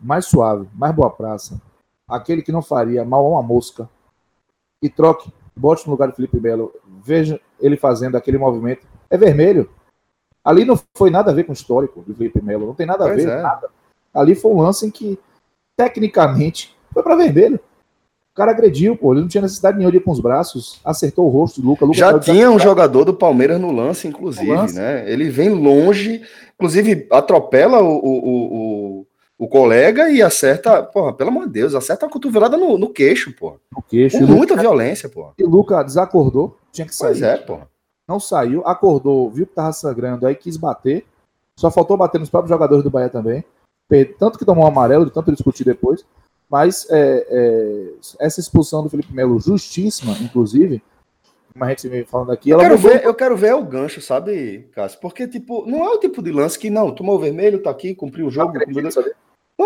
mais 0.00 0.26
suave, 0.26 0.68
mais 0.74 0.94
boa 0.94 1.10
praça, 1.10 1.60
aquele 2.08 2.42
que 2.42 2.50
não 2.50 2.62
faria 2.62 3.04
mal 3.04 3.24
a 3.24 3.28
uma 3.28 3.42
mosca, 3.42 3.88
e 4.82 4.88
troque, 4.88 5.30
bote 5.54 5.86
no 5.86 5.92
lugar 5.92 6.08
do 6.08 6.14
Felipe 6.14 6.40
Melo, 6.40 6.72
veja 7.04 7.40
ele 7.60 7.76
fazendo 7.76 8.16
aquele 8.16 8.38
movimento. 8.38 8.86
É 9.10 9.16
vermelho. 9.16 9.68
Ali 10.44 10.64
não 10.64 10.78
foi 10.96 11.10
nada 11.10 11.30
a 11.30 11.34
ver 11.34 11.44
com 11.44 11.52
o 11.52 11.54
histórico 11.54 12.02
do 12.02 12.14
Felipe 12.14 12.42
Melo. 12.42 12.66
Não 12.66 12.74
tem 12.74 12.86
nada 12.86 13.04
a 13.04 13.08
Pois 13.08 13.24
ver. 13.24 13.30
é. 13.30 13.42
Nada. 13.42 13.68
Ali 14.12 14.34
foi 14.34 14.50
um 14.52 14.60
lance 14.60 14.86
em 14.86 14.90
que, 14.90 15.18
tecnicamente, 15.76 16.74
foi 16.92 17.02
para 17.02 17.16
vermelho. 17.16 17.58
O 18.32 18.34
cara 18.34 18.50
agrediu, 18.50 18.96
pô. 18.96 19.12
Ele 19.12 19.20
não 19.22 19.28
tinha 19.28 19.42
necessidade 19.42 19.76
nenhuma 19.76 19.90
de 19.92 19.98
ir 19.98 20.00
com 20.00 20.10
os 20.10 20.20
braços. 20.20 20.80
Acertou 20.84 21.26
o 21.26 21.28
rosto 21.28 21.60
do 21.60 21.68
Luca. 21.68 21.84
Luca 21.84 21.98
Já 21.98 22.18
tinha 22.18 22.50
um 22.50 22.58
jogador 22.58 23.04
do 23.04 23.12
Palmeiras 23.14 23.60
no 23.60 23.70
lance, 23.70 24.08
inclusive, 24.08 24.46
No 24.46 24.54
lance. 24.54 24.74
né? 24.74 25.10
Ele 25.10 25.28
vem 25.28 25.50
longe, 25.50 26.22
inclusive 26.54 27.06
atropela 27.10 27.82
o, 27.82 27.94
o, 27.98 29.00
o, 29.00 29.06
o- 29.44 29.48
colega 29.48 30.10
e 30.10 30.22
acerta, 30.22 30.82
porra, 30.82 31.12
pelo 31.12 31.30
amor 31.30 31.46
de 31.46 31.52
Deus, 31.52 31.74
acerta 31.74 32.06
a 32.06 32.08
cotovelada 32.08 32.56
no, 32.56 32.76
no 32.78 32.88
queixo, 32.92 33.32
porra. 33.34 33.56
no 33.74 33.82
queixo. 33.82 34.18
Com 34.18 34.24
o 34.24 34.26
Luca- 34.26 34.36
muita 34.38 34.56
violência, 34.56 35.08
porra. 35.08 35.32
E 35.38 35.44
o 35.44 35.48
Luca 35.48 35.82
desacordou. 35.82 36.56
Tinha 36.72 36.86
que 36.86 36.94
sair. 36.94 37.08
Pois 37.10 37.22
é, 37.22 37.36
porra. 37.38 37.68
não 38.08 38.18
saiu, 38.20 38.62
acordou, 38.66 39.30
viu 39.30 39.46
que 39.46 39.54
tava 39.54 39.72
sangrando, 39.72 40.26
aí 40.26 40.34
quis 40.34 40.56
bater. 40.56 41.04
Só 41.56 41.70
faltou 41.70 41.96
bater 41.96 42.18
nos 42.18 42.30
próprios 42.30 42.50
jogadores 42.50 42.82
do 42.82 42.90
Bahia 42.90 43.08
também. 43.08 43.44
Tanto 44.18 44.38
que 44.38 44.44
tomou 44.44 44.64
um 44.64 44.68
amarelo, 44.68 45.04
de 45.04 45.12
tanto 45.12 45.30
discutir 45.32 45.64
depois. 45.64 46.04
Mas 46.48 46.86
é, 46.90 47.26
é, 47.30 47.92
essa 48.20 48.40
expulsão 48.40 48.82
do 48.82 48.88
Felipe 48.90 49.12
Melo, 49.14 49.38
justíssima, 49.40 50.12
inclusive, 50.20 50.82
como 51.52 51.64
a 51.64 51.68
gente 51.68 51.88
vem 51.88 52.04
falando 52.04 52.32
aqui, 52.32 52.50
Eu 52.50 52.54
ela 52.60 52.64
quero, 52.68 52.78
ver, 52.78 53.04
eu 53.04 53.14
quero 53.14 53.36
ver 53.36 53.54
o 53.54 53.62
gancho, 53.64 54.00
sabe, 54.00 54.66
Cássio? 54.74 54.98
Porque, 55.00 55.26
tipo, 55.28 55.66
não 55.66 55.84
é 55.84 55.88
o 55.90 55.98
tipo 55.98 56.22
de 56.22 56.32
lance 56.32 56.58
que, 56.58 56.70
não, 56.70 56.90
tomou 56.94 57.16
o 57.16 57.18
vermelho, 57.18 57.62
tá 57.62 57.70
aqui, 57.70 57.94
cumpriu 57.94 58.26
o 58.26 58.30
jogo. 58.30 58.52
cumpriu... 58.52 58.88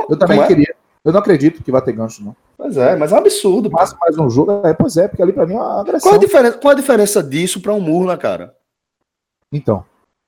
Eu 0.08 0.18
também 0.18 0.40
é? 0.40 0.46
queria. 0.46 0.74
Eu 1.04 1.12
não 1.12 1.20
acredito 1.20 1.62
que 1.62 1.70
vai 1.70 1.80
ter 1.80 1.92
gancho, 1.92 2.24
não. 2.24 2.34
Pois 2.58 2.76
é, 2.76 2.96
mas 2.96 3.12
é 3.12 3.14
um 3.14 3.18
absurdo. 3.18 3.70
Mas 3.70 3.94
mais 4.00 4.18
um 4.18 4.28
jogo, 4.28 4.60
é, 4.64 4.74
pois 4.74 4.96
é, 4.96 5.06
porque 5.06 5.22
ali 5.22 5.32
pra 5.32 5.46
mim 5.46 5.54
é 5.54 5.56
uma 5.58 5.80
agressão. 5.80 6.10
Qual 6.10 6.14
a, 6.16 6.18
diferença, 6.18 6.58
qual 6.58 6.72
a 6.72 6.74
diferença 6.76 7.22
disso 7.22 7.60
pra 7.60 7.72
um 7.72 7.80
murro 7.80 8.06
na 8.06 8.16
cara? 8.16 8.54
Então, 9.52 9.84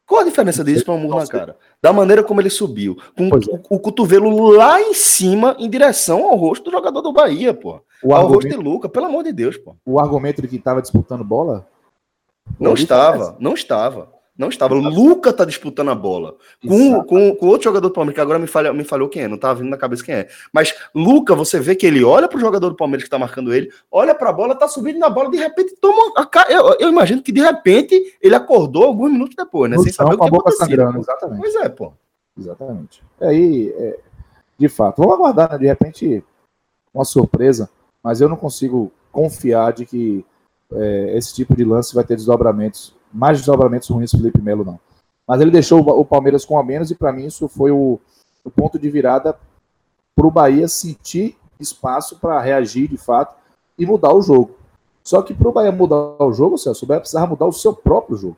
Qual 0.08 0.22
a 0.22 0.24
diferença 0.24 0.64
disso 0.64 0.86
pra 0.86 0.94
um 0.94 0.98
murro 0.98 1.18
na 1.18 1.26
cara? 1.26 1.56
Da 1.82 1.92
maneira 1.92 2.24
como 2.24 2.40
ele 2.40 2.48
subiu, 2.48 2.96
com 3.16 3.28
Pois 3.28 3.46
é. 3.46 3.52
o, 3.52 3.76
o 3.76 3.78
cotovelo 3.78 4.50
lá 4.52 4.80
em 4.80 4.94
cima, 4.94 5.54
em 5.58 5.68
direção 5.68 6.24
ao 6.26 6.34
rosto 6.34 6.64
do 6.64 6.70
jogador 6.70 7.02
do 7.02 7.12
Bahia, 7.12 7.52
pô. 7.52 7.80
o 8.02 8.14
Ao 8.14 8.26
rosto 8.26 8.48
de 8.48 8.56
Luca, 8.56 8.88
pelo 8.88 9.04
amor 9.04 9.22
de 9.22 9.32
Deus, 9.32 9.58
pô. 9.58 9.76
o 9.84 10.00
argumento 10.00 10.40
de 10.40 10.48
que 10.48 10.58
tava 10.58 10.80
disputando 10.80 11.22
bola. 11.22 11.66
Não 12.58 12.72
estava, 12.72 13.36
não 13.38 13.52
estava. 13.52 14.08
Não 14.38 14.48
estava. 14.48 14.72
Luca 14.72 15.32
tá 15.32 15.44
disputando 15.44 15.90
a 15.90 15.96
bola. 15.96 16.36
Com, 16.64 17.02
com, 17.02 17.34
com 17.34 17.46
outro 17.48 17.64
jogador 17.64 17.88
do 17.88 17.92
Palmeiras, 17.92 18.14
que 18.14 18.20
agora 18.20 18.38
me, 18.38 18.46
falha, 18.46 18.72
me 18.72 18.84
falhou 18.84 19.08
quem 19.08 19.22
é, 19.22 19.28
não 19.28 19.36
tava 19.36 19.58
vindo 19.58 19.70
na 19.70 19.76
cabeça 19.76 20.04
quem 20.04 20.14
é. 20.14 20.28
Mas 20.52 20.72
Luca, 20.94 21.34
você 21.34 21.58
vê 21.58 21.74
que 21.74 21.84
ele 21.84 22.04
olha 22.04 22.28
pro 22.28 22.38
jogador 22.38 22.70
do 22.70 22.76
Palmeiras 22.76 23.02
que 23.02 23.10
tá 23.10 23.18
marcando 23.18 23.52
ele, 23.52 23.68
olha 23.90 24.14
pra 24.14 24.32
bola, 24.32 24.54
tá 24.54 24.68
subindo 24.68 25.00
na 25.00 25.10
bola, 25.10 25.28
de 25.28 25.38
repente 25.38 25.74
toma 25.80 26.12
a 26.16 26.52
eu, 26.52 26.76
eu 26.78 26.88
imagino 26.88 27.20
que 27.20 27.32
de 27.32 27.40
repente 27.40 28.16
ele 28.22 28.36
acordou 28.36 28.84
alguns 28.84 29.10
minutos 29.10 29.34
depois, 29.34 29.68
né? 29.68 29.76
Sem 29.78 29.92
saber 29.92 30.14
o 30.14 30.18
que 30.18 30.26
aconteceu. 30.28 31.00
exatamente. 31.00 31.40
Pois 31.40 31.54
é, 31.56 31.68
pô. 31.68 31.92
Exatamente. 32.38 33.02
E 33.20 33.24
aí, 33.24 33.74
é, 33.76 33.98
de 34.56 34.68
fato, 34.68 34.98
vamos 34.98 35.14
aguardar, 35.14 35.50
né? 35.50 35.58
De 35.58 35.66
repente, 35.66 36.22
uma 36.94 37.04
surpresa, 37.04 37.68
mas 38.00 38.20
eu 38.20 38.28
não 38.28 38.36
consigo 38.36 38.92
confiar 39.10 39.72
de 39.72 39.84
que 39.84 40.24
é, 40.72 41.16
esse 41.16 41.34
tipo 41.34 41.56
de 41.56 41.64
lance 41.64 41.92
vai 41.92 42.04
ter 42.04 42.14
desdobramentos, 42.14 42.94
mais 43.12 43.38
desdobramentos 43.38 43.88
ruins 43.88 44.10
Felipe 44.10 44.40
Melo, 44.40 44.64
não. 44.64 44.80
Mas 45.26 45.40
ele 45.40 45.50
deixou 45.50 45.80
o 45.80 46.00
o 46.00 46.04
Palmeiras 46.04 46.44
com 46.44 46.58
a 46.58 46.64
menos 46.64 46.90
e 46.90 46.94
para 46.94 47.12
mim 47.12 47.26
isso 47.26 47.48
foi 47.48 47.70
o, 47.70 48.00
o 48.44 48.50
ponto 48.50 48.78
de 48.78 48.88
virada 48.90 49.38
para 50.14 50.26
o 50.26 50.30
Bahia 50.30 50.66
sentir 50.66 51.36
espaço 51.60 52.18
para 52.18 52.40
reagir 52.40 52.88
de 52.88 52.96
fato 52.96 53.36
e 53.78 53.86
mudar 53.86 54.12
o 54.12 54.22
jogo. 54.22 54.56
Só 55.04 55.22
que 55.22 55.32
para 55.32 55.48
o 55.48 55.52
Bahia 55.52 55.72
mudar 55.72 56.22
o 56.22 56.32
jogo, 56.32 56.58
Celso, 56.58 56.84
o 56.84 56.88
Bahia 56.88 57.00
precisava 57.00 57.26
mudar 57.26 57.46
o 57.46 57.52
seu 57.52 57.74
próprio 57.74 58.16
jogo. 58.16 58.36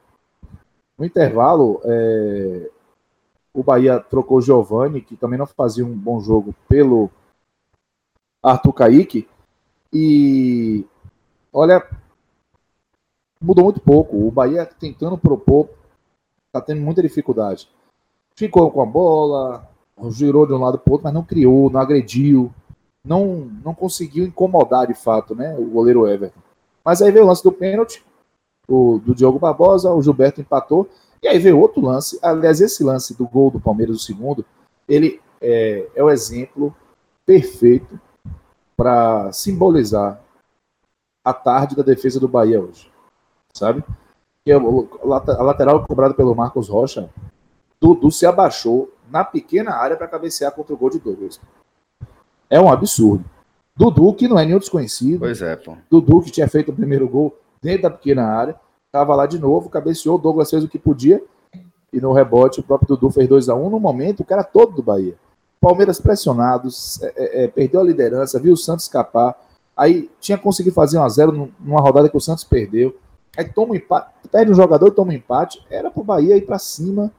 No 0.99 1.05
intervalo, 1.05 1.81
é, 1.85 2.71
o 3.53 3.63
Bahia 3.63 3.99
trocou 3.99 4.39
o 4.39 4.43
Giovani, 4.43 5.01
que 5.01 5.17
também 5.17 5.39
não 5.39 5.47
fazia 5.47 5.85
um 5.85 5.97
bom 5.97 6.21
jogo, 6.21 6.55
pelo 6.69 7.11
Arthur 8.43 8.73
Kaique. 8.73 9.29
E 9.93 10.85
olha, 11.53 11.85
mudou 13.41 13.65
muito 13.65 13.81
pouco. 13.81 14.17
O 14.17 14.31
Bahia 14.31 14.67
tentando 14.67 15.17
propor, 15.17 15.69
tá 16.53 16.61
tendo 16.61 16.81
muita 16.81 17.03
dificuldade. 17.03 17.69
Ficou 18.37 18.71
com 18.71 18.83
a 18.83 18.87
bola, 18.87 19.69
girou 20.11 20.47
de 20.47 20.53
um 20.53 20.59
lado 20.59 20.79
para 20.79 20.93
outro, 20.93 21.05
mas 21.05 21.15
não 21.15 21.25
criou, 21.25 21.71
não 21.71 21.81
agrediu, 21.81 22.53
não, 23.05 23.51
não 23.65 23.75
conseguiu 23.75 24.25
incomodar 24.25 24.87
de 24.87 24.95
fato, 24.95 25.35
né? 25.35 25.57
O 25.59 25.65
goleiro 25.67 26.07
Everton. 26.07 26.41
Mas 26.85 27.03
aí 27.03 27.11
veio 27.11 27.25
o 27.25 27.29
lance 27.29 27.43
do 27.43 27.53
pênalti, 27.53 28.05
o, 28.69 28.99
do 28.99 29.15
Diogo 29.15 29.39
Barbosa, 29.39 29.93
o 29.93 30.03
Gilberto 30.03 30.41
empatou. 30.41 30.89
E 31.23 31.29
aí 31.29 31.39
veio 31.39 31.59
outro 31.59 31.83
lance. 31.83 32.19
Aliás, 32.23 32.61
esse 32.61 32.83
lance 32.83 33.17
do 33.17 33.27
gol 33.27 33.51
do 33.51 33.61
Palmeiras, 33.61 33.97
o 33.97 34.01
segundo, 34.01 34.45
ele 34.89 35.21
é, 35.41 35.89
é 35.95 36.03
o 36.03 36.11
exemplo 36.11 36.75
perfeito 37.27 38.01
para 38.77 39.31
simbolizar 39.33 40.21
a 41.23 41.35
tarde 41.35 41.77
da 41.77 41.83
defesa 41.83 42.19
do 42.19 42.27
Bahia 42.27 42.61
hoje. 42.61 42.90
Sabe? 43.55 43.83
Que 44.45 44.53
a 44.53 44.59
lateral 45.43 45.85
cobrada 45.87 46.15
pelo 46.15 46.35
Marcos 46.35 46.69
Rocha, 46.69 47.11
Dudu 47.81 48.11
se 48.11 48.27
abaixou 48.27 48.91
na 49.11 49.25
pequena 49.25 49.73
área 49.73 49.97
para 49.97 50.07
cabecear 50.09 50.53
contra 50.53 50.75
o 50.75 50.77
gol 50.77 50.91
de 50.91 50.99
Douglas. 50.99 51.41
É 52.49 52.61
um 52.61 52.71
absurdo. 52.71 53.25
Dudu, 53.77 54.13
que 54.15 54.29
não 54.29 54.39
é 54.39 54.45
nenhum 54.45 54.59
desconhecido, 54.59 55.21
Pois 55.21 55.41
é, 55.41 55.57
pô. 55.57 55.77
Dudu, 55.91 56.21
que 56.23 56.31
tinha 56.31 56.49
feito 56.49 56.71
o 56.71 56.75
primeiro 56.75 57.09
gol 57.09 57.37
dentro 57.63 57.83
da 57.83 57.91
pequena 57.91 58.25
área, 58.27 58.57
estava 58.87 59.15
lá 59.15 59.27
de 59.27 59.39
novo, 59.39 59.69
cabeceou, 59.71 60.19
Douglas 60.19 60.51
fez 60.51 60.65
o 60.65 60.69
que 60.69 60.79
podia, 60.79 61.23
e 61.93 62.01
no 62.01 62.13
rebote 62.13 62.61
o 62.61 62.63
próprio 62.63 62.89
Dudu 62.89 63.11
fez 63.11 63.29
2 63.29 63.49
a 63.49 63.55
1 63.55 63.71
No 63.71 63.81
momento, 63.81 64.21
o 64.21 64.25
cara 64.25 64.45
todo 64.45 64.73
do 64.75 64.83
Bahia. 64.83 65.15
Palmeiras 65.61 66.01
pressionados, 66.01 67.03
é, 67.03 67.13
é, 67.17 67.45
é, 67.45 67.49
perdeu 67.49 67.81
a 67.81 67.85
liderança, 67.85 68.39
viu 68.41 68.55
o 68.55 68.57
Santos 68.57 68.85
escapar, 68.87 69.35
aí 69.77 70.11
tinha 70.21 70.39
conseguido 70.39 70.75
fazer 70.75 70.99
1 70.99 71.03
a 71.05 71.09
0 71.09 71.33
num- 71.33 71.51
numa 71.61 71.81
rodada 71.81 72.09
que 72.09 72.17
o 72.17 72.21
Santos 72.21 72.45
perdeu, 72.45 72.97
aí 73.37 73.49
toma 73.49 73.73
um 73.73 73.77
empate, 73.77 74.11
perde 74.31 74.53
um 74.53 74.55
jogador 74.55 74.89
e 74.89 74.93
toma 74.93 75.13
um 75.13 75.17
empate, 75.17 75.65
era 75.71 75.91
pro 75.91 76.05
Bahia 76.05 76.37
ir 76.37 76.47
para 76.47 76.59
cima, 76.59 77.13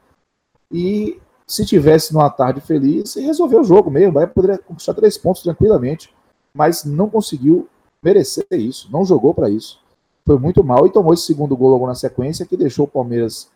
e 0.71 1.19
se 1.47 1.65
tivesse 1.65 2.13
numa 2.13 2.29
tarde 2.29 2.61
feliz, 2.61 3.15
resolveu 3.15 3.61
o 3.61 3.63
jogo 3.63 3.91
mesmo, 3.91 4.09
o 4.09 4.13
Bahia 4.13 4.27
poderia 4.27 4.57
conquistar 4.57 4.93
três 4.93 5.17
pontos 5.17 5.43
tranquilamente, 5.43 6.13
mas 6.53 6.85
não 6.85 7.09
conseguiu 7.09 7.67
merecer 8.03 8.45
isso, 8.51 8.89
não 8.91 9.05
jogou 9.05 9.33
para 9.33 9.49
isso. 9.49 9.79
Foi 10.25 10.37
muito 10.37 10.63
mal 10.63 10.85
e 10.85 10.91
tomou 10.91 11.13
esse 11.13 11.23
segundo 11.23 11.55
gol 11.57 11.71
logo 11.71 11.87
na 11.87 11.95
sequência, 11.95 12.45
que 12.45 12.55
deixou 12.55 12.85
o 12.85 12.87
Palmeiras 12.87 13.49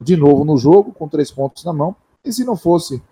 de 0.00 0.16
novo 0.16 0.44
no 0.44 0.56
jogo, 0.56 0.92
com 0.92 1.08
três 1.08 1.30
pontos 1.30 1.64
na 1.64 1.72
mão. 1.72 1.96
E 2.24 2.32
se 2.32 2.44
não 2.44 2.56
fosse 2.56 3.02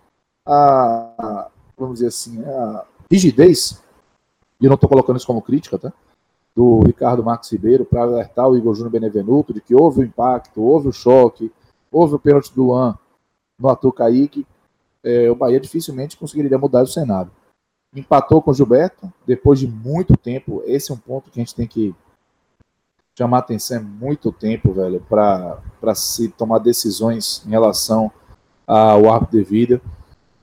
a- 0.47 1.49
vamos 1.77 1.95
dizer 1.95 2.09
assim, 2.09 2.45
a 2.45 2.85
rigidez, 3.11 3.81
e 4.61 4.67
eu 4.67 4.69
não 4.69 4.75
estou 4.75 4.89
colocando 4.89 5.17
isso 5.17 5.27
como 5.27 5.43
crítica, 5.43 5.79
tá? 5.79 5.93
Do 6.61 6.81
Ricardo 6.81 7.25
Marques 7.25 7.51
Ribeiro 7.51 7.85
para 7.85 8.03
alertar 8.03 8.49
o 8.49 8.57
Igor 8.57 8.75
Júnior 8.75 8.93
Benevenuto 8.93 9.55
de 9.55 9.61
que 9.61 9.75
houve 9.75 10.01
o 10.01 10.05
impacto, 10.05 10.61
houve 10.61 10.89
o 10.89 10.93
choque, 10.93 11.53
houve 11.91 12.15
o 12.15 12.19
pênalti 12.19 12.55
do 12.55 12.65
Luan 12.65 12.99
no 13.59 13.69
Arthur 13.69 13.93
Kaique, 13.93 14.47
é, 15.03 15.31
o 15.31 15.35
Bahia 15.35 15.61
dificilmente 15.61 16.17
conseguiria 16.17 16.59
mudar 16.59 16.83
o 16.83 16.87
cenário 16.87 17.31
empatou 17.95 18.41
com 18.41 18.51
o 18.51 18.55
Gilberto 18.55 19.13
depois 19.27 19.59
de 19.59 19.67
muito 19.67 20.17
tempo. 20.17 20.63
Esse 20.65 20.91
é 20.91 20.95
um 20.95 20.99
ponto 20.99 21.31
que 21.31 21.41
a 21.41 21.43
gente 21.43 21.55
tem 21.55 21.67
que 21.67 21.95
chamar 23.19 23.39
atenção. 23.39 23.79
É 23.79 23.81
muito 23.81 24.33
tempo, 24.33 24.73
velho, 24.73 25.01
para 25.09 25.95
se 25.95 26.29
tomar 26.29 26.59
decisões 26.59 27.43
em 27.47 27.51
relação 27.51 28.11
ao 28.67 29.11
árbitro 29.11 29.39
de 29.39 29.45
vida. 29.45 29.83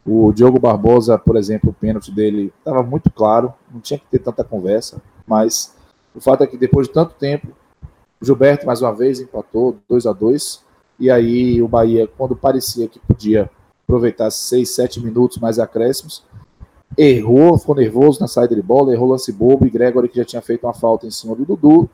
O 0.05 0.31
Diogo 0.31 0.59
Barbosa, 0.59 1.17
por 1.17 1.35
exemplo, 1.35 1.69
o 1.69 1.73
pênalti 1.73 2.11
dele 2.11 2.53
estava 2.59 2.81
muito 2.81 3.11
claro, 3.11 3.53
não 3.71 3.81
tinha 3.81 3.99
que 3.99 4.05
ter 4.05 4.19
tanta 4.19 4.43
conversa, 4.43 5.01
mas 5.25 5.75
o 6.17 6.21
fato 6.21 6.43
é 6.43 6.47
que 6.47 6.57
depois 6.57 6.87
de 6.87 6.93
tanto 6.93 7.13
tempo, 7.13 7.47
Gilberto 8.19 8.65
mais 8.65 8.81
uma 8.81 8.91
vez 8.91 9.19
empatou 9.19 9.77
2 9.87 10.07
a 10.07 10.11
2 10.11 10.63
e 10.99 11.11
aí 11.11 11.61
o 11.61 11.67
Bahia, 11.67 12.09
quando 12.17 12.35
parecia 12.35 12.87
que 12.87 12.97
podia 12.97 13.47
aproveitar 13.83 14.31
6, 14.31 14.67
7 14.67 14.99
minutos 14.99 15.37
mais 15.37 15.59
acréscimos, 15.59 16.23
errou, 16.97 17.55
ficou 17.59 17.75
nervoso 17.75 18.19
na 18.19 18.27
saída 18.27 18.55
de 18.55 18.63
bola, 18.63 18.91
errou 18.91 19.09
lance 19.09 19.31
bobo 19.31 19.67
e 19.67 19.69
Gregory, 19.69 20.09
que 20.09 20.17
já 20.17 20.25
tinha 20.25 20.41
feito 20.41 20.65
uma 20.65 20.73
falta 20.73 21.05
em 21.05 21.11
cima 21.11 21.35
do 21.35 21.45
Dudu, 21.45 21.87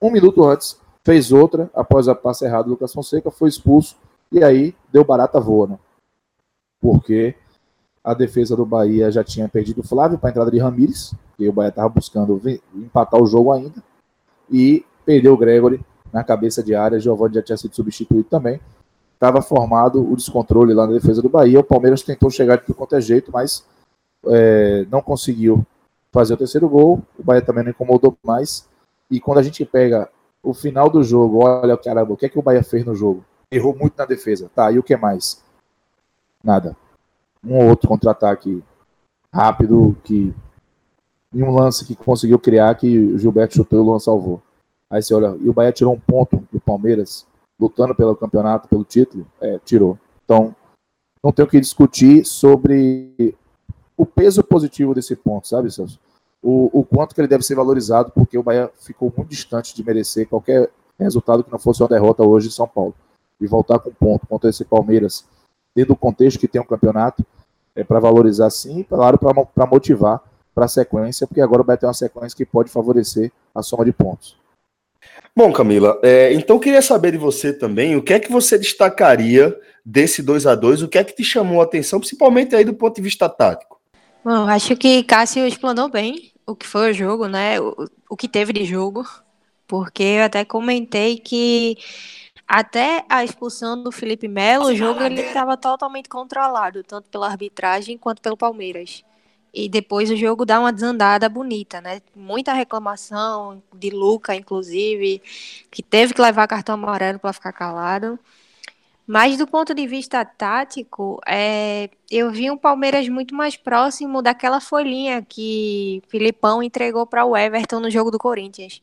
um 0.00 0.10
minuto 0.10 0.42
antes, 0.42 0.80
fez 1.04 1.30
outra, 1.30 1.70
após 1.74 2.08
a 2.08 2.14
passe 2.14 2.46
errada 2.46 2.64
do 2.64 2.70
Lucas 2.70 2.94
Fonseca, 2.94 3.30
foi 3.30 3.50
expulso 3.50 3.94
e 4.32 4.42
aí 4.42 4.74
deu 4.90 5.04
barata 5.04 5.38
voa, 5.38 5.66
né? 5.66 5.78
Porque 6.80 7.34
a 8.06 8.14
defesa 8.14 8.54
do 8.54 8.64
Bahia 8.64 9.10
já 9.10 9.24
tinha 9.24 9.48
perdido 9.48 9.80
o 9.80 9.82
Flávio 9.82 10.16
para 10.16 10.28
a 10.28 10.30
entrada 10.30 10.48
de 10.48 10.60
Ramires, 10.60 11.12
e 11.36 11.48
o 11.48 11.52
Bahia 11.52 11.70
estava 11.70 11.88
buscando 11.88 12.40
empatar 12.72 13.20
o 13.20 13.26
jogo 13.26 13.50
ainda, 13.50 13.82
e 14.48 14.86
perdeu 15.04 15.34
o 15.34 15.36
Gregory 15.36 15.84
na 16.12 16.22
cabeça 16.22 16.62
de 16.62 16.72
área, 16.72 17.00
Giovanni 17.00 17.34
já 17.34 17.42
tinha 17.42 17.56
sido 17.56 17.74
substituído 17.74 18.22
também. 18.22 18.60
Estava 19.14 19.42
formado 19.42 20.00
o 20.00 20.14
descontrole 20.14 20.72
lá 20.72 20.86
na 20.86 20.92
defesa 20.92 21.20
do 21.20 21.28
Bahia, 21.28 21.58
o 21.58 21.64
Palmeiras 21.64 22.04
tentou 22.04 22.30
chegar 22.30 22.58
de 22.58 22.66
tudo 22.66 22.76
quanto 22.76 22.94
é 22.94 23.00
jeito, 23.00 23.32
mas 23.32 23.66
é, 24.28 24.86
não 24.88 25.02
conseguiu 25.02 25.66
fazer 26.12 26.34
o 26.34 26.36
terceiro 26.36 26.68
gol, 26.68 27.02
o 27.18 27.24
Bahia 27.24 27.42
também 27.42 27.64
não 27.64 27.72
incomodou 27.72 28.16
mais, 28.22 28.68
e 29.10 29.18
quando 29.18 29.38
a 29.38 29.42
gente 29.42 29.64
pega 29.64 30.08
o 30.44 30.54
final 30.54 30.88
do 30.88 31.02
jogo, 31.02 31.44
olha, 31.44 31.76
caramba, 31.76 32.12
o 32.12 32.16
que 32.16 32.26
é 32.26 32.28
que 32.28 32.38
o 32.38 32.42
Bahia 32.42 32.62
fez 32.62 32.84
no 32.84 32.94
jogo? 32.94 33.24
Errou 33.50 33.74
muito 33.76 33.94
na 33.98 34.04
defesa. 34.04 34.48
Tá, 34.54 34.70
e 34.70 34.78
o 34.78 34.82
que 34.82 34.96
mais? 34.96 35.42
Nada. 36.42 36.76
Um 37.46 37.58
ou 37.58 37.68
outro 37.68 37.88
contra-ataque 37.88 38.62
rápido 39.32 39.96
que 40.02 40.34
em 41.32 41.42
um 41.42 41.54
lance 41.54 41.84
que 41.84 41.94
conseguiu 41.94 42.38
criar 42.38 42.74
que 42.74 42.98
o 42.98 43.18
Gilberto 43.18 43.54
chutou 43.54 43.78
e 43.78 43.82
o 43.82 43.84
Luan 43.84 43.98
salvou. 43.98 44.42
Aí 44.90 45.02
você 45.02 45.14
olha, 45.14 45.36
e 45.40 45.48
o 45.48 45.52
Bahia 45.52 45.72
tirou 45.72 45.94
um 45.94 46.00
ponto 46.00 46.46
do 46.50 46.60
Palmeiras, 46.60 47.26
lutando 47.60 47.94
pelo 47.94 48.16
campeonato, 48.16 48.68
pelo 48.68 48.84
título? 48.84 49.26
É, 49.40 49.58
tirou. 49.64 49.98
Então, 50.24 50.54
não 51.22 51.32
tem 51.32 51.44
o 51.44 51.48
que 51.48 51.60
discutir 51.60 52.24
sobre 52.24 53.34
o 53.96 54.06
peso 54.06 54.42
positivo 54.44 54.94
desse 54.94 55.16
ponto, 55.16 55.48
sabe, 55.48 55.70
Celso? 55.70 55.98
O, 56.42 56.80
o 56.80 56.84
quanto 56.84 57.14
que 57.14 57.20
ele 57.20 57.28
deve 57.28 57.44
ser 57.44 57.56
valorizado, 57.56 58.12
porque 58.12 58.38
o 58.38 58.42
Bahia 58.42 58.70
ficou 58.78 59.12
muito 59.14 59.28
distante 59.28 59.74
de 59.74 59.84
merecer 59.84 60.28
qualquer 60.28 60.70
resultado 60.98 61.42
que 61.42 61.50
não 61.50 61.58
fosse 61.58 61.82
uma 61.82 61.88
derrota 61.88 62.22
hoje 62.22 62.48
em 62.48 62.52
São 62.52 62.68
Paulo. 62.68 62.94
E 63.40 63.46
voltar 63.46 63.78
com 63.78 63.90
ponto 63.90 64.26
contra 64.26 64.48
esse 64.48 64.64
Palmeiras, 64.64 65.26
dentro 65.74 65.94
do 65.94 65.98
contexto 65.98 66.38
que 66.38 66.48
tem 66.48 66.60
um 66.60 66.66
campeonato, 66.66 67.26
é 67.76 67.84
para 67.84 68.00
valorizar 68.00 68.50
sim, 68.50 68.82
claro, 68.82 69.18
para 69.18 69.66
motivar 69.66 70.20
para 70.54 70.64
a 70.64 70.68
sequência, 70.68 71.26
porque 71.26 71.42
agora 71.42 71.60
o 71.60 71.64
Bahia 71.64 71.76
tem 71.76 71.86
uma 71.86 71.94
sequência 71.94 72.34
que 72.34 72.46
pode 72.46 72.70
favorecer 72.70 73.30
a 73.54 73.62
soma 73.62 73.84
de 73.84 73.92
pontos. 73.92 74.36
Bom, 75.36 75.52
Camila, 75.52 76.00
é, 76.02 76.32
então 76.32 76.58
queria 76.58 76.80
saber 76.80 77.12
de 77.12 77.18
você 77.18 77.52
também 77.52 77.94
o 77.94 78.02
que 78.02 78.14
é 78.14 78.18
que 78.18 78.32
você 78.32 78.58
destacaria 78.58 79.54
desse 79.84 80.22
2 80.22 80.46
a 80.46 80.54
2 80.54 80.82
o 80.82 80.88
que 80.88 80.96
é 80.96 81.04
que 81.04 81.14
te 81.14 81.22
chamou 81.22 81.60
a 81.60 81.64
atenção, 81.64 82.00
principalmente 82.00 82.56
aí 82.56 82.64
do 82.64 82.72
ponto 82.72 82.96
de 82.96 83.02
vista 83.02 83.28
tático? 83.28 83.78
Bom, 84.24 84.48
acho 84.48 84.74
que 84.76 85.04
Cássio 85.04 85.46
explanou 85.46 85.90
bem 85.90 86.32
o 86.46 86.56
que 86.56 86.66
foi 86.66 86.90
o 86.90 86.94
jogo, 86.94 87.28
né? 87.28 87.60
O, 87.60 87.86
o 88.10 88.16
que 88.16 88.26
teve 88.26 88.52
de 88.52 88.64
jogo, 88.64 89.06
porque 89.68 90.02
eu 90.02 90.24
até 90.24 90.44
comentei 90.44 91.18
que 91.18 91.76
até 92.46 93.04
a 93.08 93.24
expulsão 93.24 93.82
do 93.82 93.90
Felipe 93.90 94.28
Melo, 94.28 94.66
o 94.66 94.74
jogo 94.74 95.02
ele 95.02 95.20
estava 95.20 95.56
totalmente 95.56 96.08
controlado, 96.08 96.82
tanto 96.84 97.08
pela 97.10 97.26
arbitragem 97.26 97.98
quanto 97.98 98.22
pelo 98.22 98.36
Palmeiras 98.36 99.04
e 99.56 99.70
depois 99.70 100.10
o 100.10 100.16
jogo 100.16 100.44
dá 100.44 100.60
uma 100.60 100.70
desandada 100.70 101.30
bonita, 101.30 101.80
né? 101.80 102.02
Muita 102.14 102.52
reclamação 102.52 103.62
de 103.74 103.88
Luca, 103.88 104.34
inclusive, 104.34 105.22
que 105.70 105.82
teve 105.82 106.12
que 106.12 106.20
levar 106.20 106.46
cartão 106.46 106.74
amarelo 106.74 107.18
para 107.18 107.32
ficar 107.32 107.52
calado. 107.54 108.18
Mas 109.06 109.38
do 109.38 109.46
ponto 109.46 109.74
de 109.74 109.86
vista 109.86 110.22
tático, 110.26 111.20
é, 111.26 111.88
eu 112.10 112.30
vi 112.30 112.50
um 112.50 112.58
Palmeiras 112.58 113.08
muito 113.08 113.34
mais 113.34 113.56
próximo 113.56 114.20
daquela 114.20 114.60
folhinha 114.60 115.22
que 115.22 116.02
Filipão 116.08 116.62
entregou 116.62 117.06
para 117.06 117.24
o 117.24 117.34
Everton 117.34 117.80
no 117.80 117.90
jogo 117.90 118.10
do 118.10 118.18
Corinthians. 118.18 118.82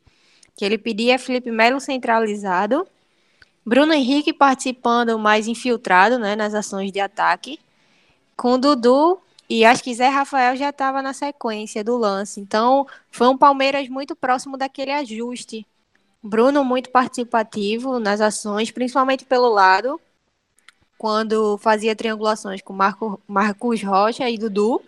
Que 0.55 0.65
ele 0.65 0.77
pedia 0.79 1.19
Felipe 1.19 1.51
Melo 1.51 1.79
centralizado, 1.79 2.87
Bruno 3.65 3.93
Henrique 3.93 4.33
participando 4.33 5.17
mais 5.17 5.47
infiltrado 5.47 6.19
né, 6.19 6.35
nas 6.35 6.53
ações 6.53 6.91
de 6.91 6.99
ataque, 6.99 7.59
com 8.35 8.59
Dudu 8.59 9.19
e 9.49 9.63
acho 9.65 9.83
que 9.83 9.93
Zé 9.93 10.07
Rafael 10.07 10.55
já 10.55 10.69
estava 10.69 11.01
na 11.01 11.13
sequência 11.13 11.83
do 11.83 11.97
lance. 11.97 12.39
Então, 12.39 12.87
foi 13.11 13.27
um 13.27 13.37
Palmeiras 13.37 13.87
muito 13.89 14.15
próximo 14.15 14.57
daquele 14.57 14.91
ajuste. 14.91 15.65
Bruno 16.21 16.63
muito 16.63 16.89
participativo 16.89 17.99
nas 17.99 18.21
ações, 18.21 18.71
principalmente 18.71 19.25
pelo 19.25 19.49
lado, 19.49 19.99
quando 20.97 21.57
fazia 21.57 21.95
triangulações 21.95 22.61
com 22.61 22.73
Marco, 22.73 23.21
Marcos 23.27 23.83
Rocha 23.83 24.29
e 24.29 24.37
Dudu. 24.37 24.81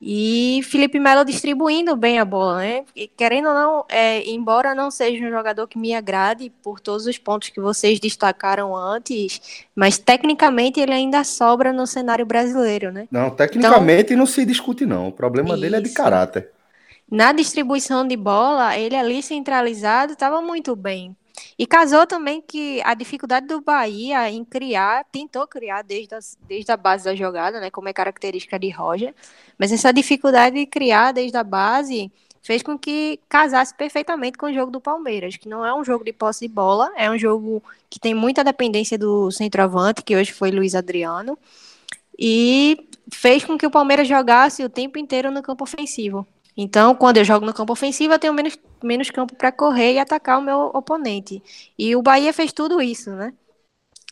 E 0.00 0.60
Felipe 0.64 1.00
Melo 1.00 1.24
distribuindo 1.24 1.96
bem 1.96 2.18
a 2.18 2.24
bola, 2.24 2.58
né? 2.58 2.84
E, 2.94 3.08
querendo 3.08 3.48
ou 3.48 3.54
não, 3.54 3.84
é, 3.88 4.28
embora 4.28 4.74
não 4.74 4.90
seja 4.90 5.24
um 5.24 5.30
jogador 5.30 5.66
que 5.66 5.78
me 5.78 5.94
agrade 5.94 6.52
por 6.62 6.80
todos 6.80 7.06
os 7.06 7.16
pontos 7.16 7.48
que 7.48 7.60
vocês 7.60 7.98
destacaram 7.98 8.76
antes, 8.76 9.64
mas 9.74 9.96
tecnicamente 9.96 10.80
ele 10.80 10.92
ainda 10.92 11.24
sobra 11.24 11.72
no 11.72 11.86
cenário 11.86 12.26
brasileiro, 12.26 12.92
né? 12.92 13.08
Não, 13.10 13.30
tecnicamente 13.30 14.12
então, 14.12 14.18
não 14.18 14.26
se 14.26 14.44
discute 14.44 14.84
não. 14.84 15.08
O 15.08 15.12
problema 15.12 15.50
isso. 15.50 15.60
dele 15.60 15.76
é 15.76 15.80
de 15.80 15.90
caráter. 15.90 16.50
Na 17.10 17.32
distribuição 17.32 18.06
de 18.06 18.16
bola, 18.16 18.76
ele 18.76 18.96
ali 18.96 19.22
centralizado 19.22 20.12
estava 20.12 20.42
muito 20.42 20.76
bem. 20.76 21.16
E 21.58 21.66
casou 21.66 22.06
também 22.06 22.42
que 22.42 22.82
a 22.84 22.92
dificuldade 22.92 23.46
do 23.46 23.62
Bahia 23.62 24.30
em 24.30 24.44
criar, 24.44 25.04
tentou 25.10 25.46
criar 25.46 25.82
desde, 25.82 26.14
as, 26.14 26.36
desde 26.46 26.70
a 26.70 26.76
base 26.76 27.04
da 27.04 27.14
jogada, 27.14 27.60
né, 27.60 27.70
como 27.70 27.88
é 27.88 27.92
característica 27.94 28.58
de 28.58 28.68
Roger, 28.68 29.14
mas 29.58 29.72
essa 29.72 29.90
dificuldade 29.92 30.56
de 30.56 30.66
criar 30.66 31.12
desde 31.12 31.36
a 31.36 31.42
base 31.42 32.12
fez 32.42 32.62
com 32.62 32.78
que 32.78 33.18
casasse 33.28 33.74
perfeitamente 33.74 34.38
com 34.38 34.46
o 34.46 34.52
jogo 34.52 34.70
do 34.70 34.80
Palmeiras, 34.80 35.36
que 35.36 35.48
não 35.48 35.64
é 35.64 35.74
um 35.74 35.82
jogo 35.82 36.04
de 36.04 36.12
posse 36.12 36.46
de 36.46 36.52
bola, 36.52 36.92
é 36.94 37.10
um 37.10 37.18
jogo 37.18 37.62
que 37.90 37.98
tem 37.98 38.14
muita 38.14 38.44
dependência 38.44 38.96
do 38.96 39.30
centroavante, 39.32 40.02
que 40.02 40.14
hoje 40.14 40.32
foi 40.32 40.50
Luiz 40.50 40.74
Adriano, 40.74 41.36
e 42.18 42.88
fez 43.12 43.44
com 43.44 43.58
que 43.58 43.66
o 43.66 43.70
Palmeiras 43.70 44.06
jogasse 44.06 44.62
o 44.62 44.68
tempo 44.68 44.98
inteiro 44.98 45.30
no 45.30 45.42
campo 45.42 45.64
ofensivo. 45.64 46.26
Então, 46.56 46.94
quando 46.94 47.18
eu 47.18 47.24
jogo 47.24 47.44
no 47.44 47.52
campo 47.52 47.72
ofensivo, 47.72 48.14
eu 48.14 48.18
tenho 48.18 48.32
menos, 48.32 48.56
menos 48.82 49.10
campo 49.10 49.34
para 49.34 49.52
correr 49.52 49.94
e 49.94 49.98
atacar 49.98 50.38
o 50.38 50.42
meu 50.42 50.70
oponente. 50.74 51.42
E 51.78 51.94
o 51.96 52.02
Bahia 52.02 52.32
fez 52.32 52.52
tudo 52.52 52.80
isso, 52.80 53.10
né? 53.10 53.32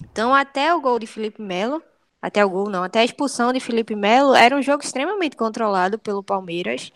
Então, 0.03 0.35
até 0.35 0.75
o 0.75 0.81
gol 0.81 0.99
de 0.99 1.07
Felipe 1.07 1.41
Melo, 1.41 1.83
até 2.21 2.45
o 2.45 2.51
gol 2.51 2.69
não, 2.71 2.83
até 2.83 3.01
a 3.01 3.05
expulsão 3.05 3.53
de 3.53 3.61
Felipe 3.61 3.95
Melo, 3.95 4.35
era 4.35 4.57
um 4.57 4.63
jogo 4.63 4.83
extremamente 4.83 5.37
controlado 5.37 5.99
pelo 5.99 6.23
Palmeiras, 6.23 6.93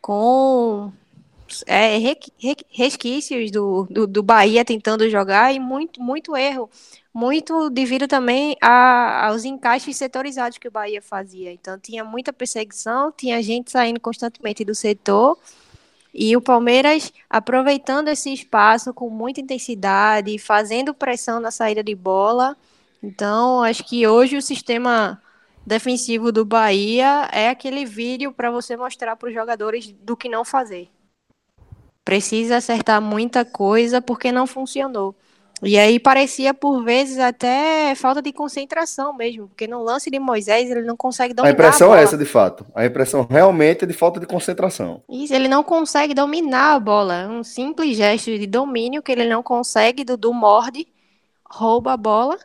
com 0.00 0.92
é, 1.66 1.98
resquícios 2.70 3.50
do, 3.50 3.86
do, 3.90 4.06
do, 4.06 4.22
Bahia 4.22 4.64
tentando 4.64 5.08
jogar 5.08 5.52
e 5.54 5.58
muito, 5.58 6.00
muito 6.02 6.36
erro. 6.36 6.70
Muito 7.12 7.68
devido 7.70 8.06
também 8.06 8.56
a, 8.60 9.26
aos 9.26 9.44
encaixes 9.44 9.96
setorizados 9.96 10.58
que 10.58 10.68
o 10.68 10.70
Bahia 10.70 11.02
fazia. 11.02 11.52
Então 11.52 11.78
tinha 11.78 12.04
muita 12.04 12.32
perseguição, 12.32 13.10
tinha 13.10 13.42
gente 13.42 13.70
saindo 13.70 13.98
constantemente 13.98 14.64
do 14.64 14.74
setor. 14.74 15.36
E 16.12 16.36
o 16.36 16.40
Palmeiras 16.40 17.12
aproveitando 17.28 18.08
esse 18.08 18.32
espaço 18.32 18.92
com 18.94 19.10
muita 19.10 19.40
intensidade, 19.40 20.38
fazendo 20.38 20.94
pressão 20.94 21.40
na 21.40 21.50
saída 21.50 21.82
de 21.82 21.94
bola. 21.94 22.56
Então, 23.02 23.62
acho 23.62 23.84
que 23.84 24.06
hoje 24.06 24.36
o 24.36 24.42
sistema 24.42 25.22
defensivo 25.66 26.32
do 26.32 26.44
Bahia 26.44 27.28
é 27.32 27.48
aquele 27.50 27.84
vídeo 27.84 28.32
para 28.32 28.50
você 28.50 28.76
mostrar 28.76 29.16
para 29.16 29.28
os 29.28 29.34
jogadores 29.34 29.92
do 29.92 30.16
que 30.16 30.28
não 30.28 30.44
fazer 30.44 30.90
precisa 32.08 32.56
acertar 32.56 33.02
muita 33.02 33.44
coisa 33.44 34.00
porque 34.00 34.32
não 34.32 34.46
funcionou. 34.46 35.14
E 35.62 35.76
aí 35.76 35.98
parecia 35.98 36.54
por 36.54 36.84
vezes 36.84 37.18
até 37.18 37.94
falta 37.96 38.22
de 38.22 38.32
concentração 38.32 39.12
mesmo, 39.12 39.48
porque 39.48 39.66
no 39.66 39.82
lance 39.82 40.08
de 40.10 40.18
Moisés 40.18 40.70
ele 40.70 40.82
não 40.82 40.96
consegue 40.96 41.34
dominar. 41.34 41.50
A 41.50 41.52
impressão 41.52 41.92
a 41.92 41.98
é 41.98 42.02
essa 42.02 42.16
de 42.16 42.24
fato. 42.24 42.64
A 42.74 42.86
impressão 42.86 43.26
realmente 43.28 43.84
é 43.84 43.86
de 43.86 43.92
falta 43.92 44.20
de 44.20 44.26
concentração. 44.26 45.02
Isso, 45.08 45.34
ele 45.34 45.48
não 45.48 45.64
consegue 45.64 46.14
dominar 46.14 46.74
a 46.74 46.80
bola. 46.80 47.26
Um 47.28 47.42
simples 47.42 47.96
gesto 47.96 48.26
de 48.26 48.46
domínio 48.46 49.02
que 49.02 49.10
ele 49.10 49.26
não 49.26 49.42
consegue, 49.42 50.04
Dudu 50.04 50.32
morde, 50.32 50.86
rouba 51.44 51.94
a 51.94 51.96
bola. 51.96 52.38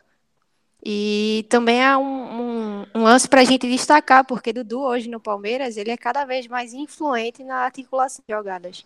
E 0.84 1.46
também 1.48 1.82
há 1.82 1.96
um, 1.96 2.04
um, 2.04 2.86
um 2.96 3.02
lance 3.04 3.28
para 3.28 3.40
a 3.40 3.44
gente 3.44 3.66
destacar, 3.68 4.24
porque 4.24 4.52
Dudu 4.52 4.80
hoje 4.80 5.08
no 5.08 5.20
Palmeiras 5.20 5.76
ele 5.76 5.90
é 5.90 5.96
cada 5.96 6.24
vez 6.24 6.46
mais 6.46 6.74
influente 6.74 7.42
na 7.44 7.58
articulação 7.58 8.22
de 8.28 8.34
jogadas. 8.34 8.84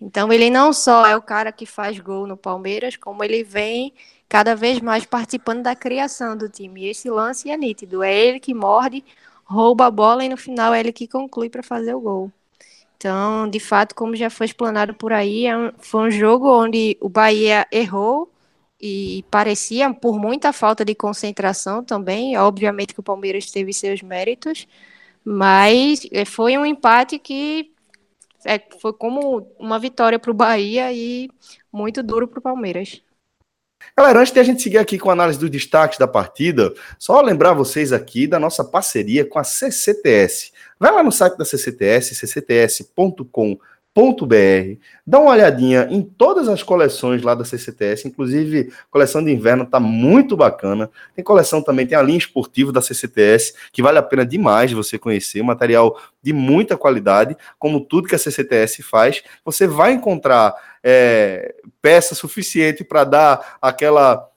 Então 0.00 0.32
ele 0.32 0.50
não 0.50 0.72
só 0.72 1.06
é 1.06 1.16
o 1.16 1.22
cara 1.22 1.52
que 1.52 1.66
faz 1.66 1.98
gol 1.98 2.26
no 2.26 2.36
Palmeiras, 2.36 2.96
como 2.96 3.24
ele 3.24 3.42
vem 3.42 3.92
cada 4.28 4.54
vez 4.56 4.80
mais 4.80 5.04
participando 5.04 5.62
da 5.62 5.76
criação 5.76 6.36
do 6.36 6.48
time. 6.48 6.82
E 6.82 6.88
esse 6.88 7.08
lance 7.08 7.50
é 7.50 7.56
nítido, 7.56 8.02
é 8.02 8.14
ele 8.14 8.40
que 8.40 8.52
morde, 8.52 9.04
rouba 9.44 9.86
a 9.86 9.90
bola 9.90 10.24
e 10.24 10.28
no 10.28 10.36
final 10.36 10.74
é 10.74 10.80
ele 10.80 10.92
que 10.92 11.06
conclui 11.06 11.48
para 11.48 11.62
fazer 11.62 11.94
o 11.94 12.00
gol. 12.00 12.32
Então, 12.96 13.48
de 13.48 13.60
fato, 13.60 13.94
como 13.94 14.16
já 14.16 14.30
foi 14.30 14.46
explanado 14.46 14.94
por 14.94 15.12
aí, 15.12 15.46
é 15.46 15.52
foi 15.78 16.08
um 16.08 16.10
jogo 16.10 16.48
onde 16.50 16.96
o 17.00 17.08
Bahia 17.08 17.66
errou 17.70 18.30
e 18.80 19.24
parecia 19.30 19.92
por 19.92 20.18
muita 20.18 20.52
falta 20.52 20.84
de 20.84 20.94
concentração 20.94 21.84
também. 21.84 22.36
Obviamente 22.38 22.94
que 22.94 23.00
o 23.00 23.02
Palmeiras 23.02 23.50
teve 23.50 23.72
seus 23.72 24.02
méritos, 24.02 24.66
mas 25.24 26.06
foi 26.26 26.56
um 26.56 26.64
empate 26.64 27.18
que 27.18 27.73
é, 28.44 28.60
foi 28.80 28.92
como 28.92 29.54
uma 29.58 29.78
vitória 29.78 30.18
para 30.18 30.30
o 30.30 30.34
Bahia 30.34 30.92
e 30.92 31.30
muito 31.72 32.02
duro 32.02 32.28
para 32.28 32.38
o 32.38 32.42
Palmeiras. 32.42 33.02
Galera, 33.96 34.20
antes 34.20 34.32
de 34.32 34.40
a 34.40 34.42
gente 34.42 34.62
seguir 34.62 34.78
aqui 34.78 34.98
com 34.98 35.10
a 35.10 35.12
análise 35.12 35.38
dos 35.38 35.50
destaques 35.50 35.98
da 35.98 36.08
partida, 36.08 36.72
só 36.98 37.20
lembrar 37.20 37.52
vocês 37.52 37.92
aqui 37.92 38.26
da 38.26 38.38
nossa 38.38 38.64
parceria 38.64 39.24
com 39.24 39.38
a 39.38 39.44
CCTS. 39.44 40.52
Vai 40.80 40.90
lá 40.90 41.02
no 41.02 41.12
site 41.12 41.36
da 41.36 41.44
CCTS, 41.44 42.14
ccts.com.br 42.14 43.73
Dá 45.06 45.20
uma 45.20 45.30
olhadinha 45.30 45.86
em 45.88 46.02
todas 46.02 46.48
as 46.48 46.64
coleções 46.64 47.22
lá 47.22 47.32
da 47.34 47.44
CCTS, 47.44 48.08
inclusive 48.08 48.72
coleção 48.90 49.24
de 49.24 49.32
inverno 49.32 49.64
tá 49.64 49.78
muito 49.78 50.36
bacana. 50.36 50.90
Tem 51.14 51.24
coleção 51.24 51.62
também, 51.62 51.86
tem 51.86 51.96
a 51.96 52.02
linha 52.02 52.18
esportiva 52.18 52.72
da 52.72 52.82
CCTS, 52.82 53.54
que 53.72 53.80
vale 53.80 53.98
a 53.98 54.02
pena 54.02 54.26
demais 54.26 54.72
você 54.72 54.98
conhecer, 54.98 55.42
material 55.44 55.96
de 56.20 56.32
muita 56.32 56.76
qualidade, 56.76 57.36
como 57.56 57.80
tudo 57.80 58.08
que 58.08 58.16
a 58.16 58.18
CCTS 58.18 58.82
faz. 58.82 59.22
Você 59.44 59.66
vai 59.66 59.92
encontrar 59.92 60.54
é, 60.82 61.54
peça 61.80 62.16
suficiente 62.16 62.82
para 62.82 63.04
dar 63.04 63.58
aquela 63.62 64.28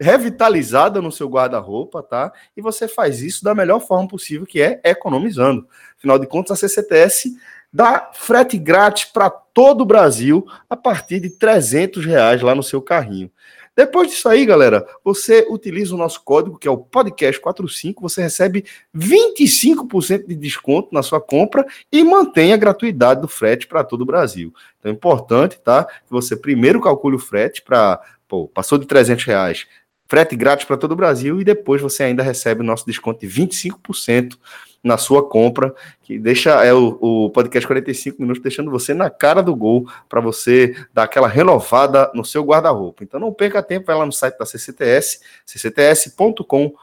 revitalizada 0.00 1.00
no 1.00 1.12
seu 1.12 1.28
guarda-roupa, 1.28 2.02
tá? 2.02 2.32
E 2.56 2.60
você 2.60 2.88
faz 2.88 3.22
isso 3.22 3.44
da 3.44 3.54
melhor 3.54 3.80
forma 3.80 4.08
possível, 4.08 4.46
que 4.46 4.60
é 4.60 4.80
economizando. 4.84 5.68
Afinal 5.96 6.18
de 6.18 6.26
contas, 6.26 6.52
a 6.52 6.68
CCTS 6.68 7.36
dá 7.72 8.10
frete 8.12 8.58
grátis 8.58 9.06
para 9.06 9.30
todo 9.30 9.80
o 9.82 9.86
Brasil 9.86 10.46
a 10.68 10.76
partir 10.76 11.20
de 11.20 11.30
300 11.30 12.04
reais 12.04 12.42
lá 12.42 12.54
no 12.54 12.62
seu 12.62 12.82
carrinho. 12.82 13.30
Depois 13.74 14.10
disso 14.10 14.28
aí, 14.28 14.44
galera, 14.44 14.86
você 15.02 15.46
utiliza 15.48 15.94
o 15.94 15.98
nosso 15.98 16.22
código, 16.22 16.58
que 16.58 16.68
é 16.68 16.70
o 16.70 16.76
podcast45, 16.76 17.94
você 18.02 18.20
recebe 18.20 18.66
25% 18.94 20.26
de 20.26 20.34
desconto 20.34 20.90
na 20.92 21.02
sua 21.02 21.22
compra 21.22 21.66
e 21.90 22.04
mantém 22.04 22.52
a 22.52 22.58
gratuidade 22.58 23.22
do 23.22 23.28
frete 23.28 23.66
para 23.66 23.82
todo 23.82 24.02
o 24.02 24.06
Brasil. 24.06 24.52
Então 24.78 24.92
é 24.92 24.94
importante, 24.94 25.58
tá? 25.58 25.84
Que 25.84 26.10
você 26.10 26.36
primeiro 26.36 26.82
calcule 26.82 27.16
o 27.16 27.18
frete 27.18 27.62
para, 27.62 27.98
pô, 28.28 28.46
passou 28.46 28.76
de 28.76 28.86
300 28.86 29.24
reais, 29.24 29.66
frete 30.12 30.36
grátis 30.36 30.66
para 30.66 30.76
todo 30.76 30.92
o 30.92 30.96
Brasil 30.96 31.40
e 31.40 31.44
depois 31.44 31.80
você 31.80 32.02
ainda 32.02 32.22
recebe 32.22 32.60
o 32.60 32.64
nosso 32.64 32.84
desconto 32.84 33.20
de 33.20 33.26
25% 33.26 34.36
na 34.84 34.98
sua 34.98 35.26
compra, 35.26 35.74
que 36.02 36.18
deixa 36.18 36.62
é 36.62 36.74
o, 36.74 36.98
o 37.00 37.30
podcast 37.30 37.66
45 37.66 38.20
minutos 38.20 38.42
deixando 38.42 38.70
você 38.70 38.92
na 38.92 39.08
cara 39.08 39.42
do 39.42 39.56
gol 39.56 39.88
para 40.10 40.20
você 40.20 40.76
dar 40.92 41.04
aquela 41.04 41.26
renovada 41.26 42.10
no 42.12 42.26
seu 42.26 42.44
guarda-roupa. 42.44 43.02
Então 43.02 43.18
não 43.18 43.32
perca 43.32 43.62
tempo, 43.62 43.86
vai 43.86 43.96
lá 43.96 44.04
no 44.04 44.12
site 44.12 44.36
da 44.36 44.44
CCTS, 44.44 45.20
ccts.com.br 45.46 46.74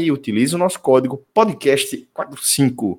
e 0.00 0.10
utilize 0.10 0.52
o 0.52 0.58
nosso 0.58 0.80
código 0.80 1.24
podcast45. 1.32 2.98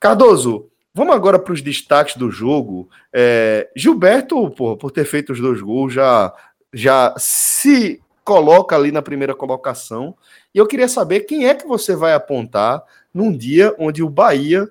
Cardoso, 0.00 0.70
Vamos 0.94 1.14
agora 1.14 1.38
para 1.38 1.54
os 1.54 1.62
destaques 1.62 2.16
do 2.16 2.30
jogo. 2.30 2.88
É, 3.12 3.68
Gilberto, 3.74 4.50
porra, 4.50 4.76
por 4.76 4.90
ter 4.90 5.06
feito 5.06 5.32
os 5.32 5.40
dois 5.40 5.60
gols, 5.60 5.92
já, 5.94 6.30
já 6.72 7.14
se 7.16 8.02
coloca 8.24 8.76
ali 8.76 8.92
na 8.92 9.02
primeira 9.02 9.34
colocação. 9.34 10.14
E 10.54 10.58
eu 10.58 10.66
queria 10.66 10.88
saber 10.88 11.20
quem 11.20 11.46
é 11.46 11.54
que 11.54 11.66
você 11.66 11.94
vai 11.96 12.14
apontar 12.14 12.84
num 13.12 13.36
dia 13.36 13.74
onde 13.78 14.02
o 14.02 14.08
Bahia 14.08 14.70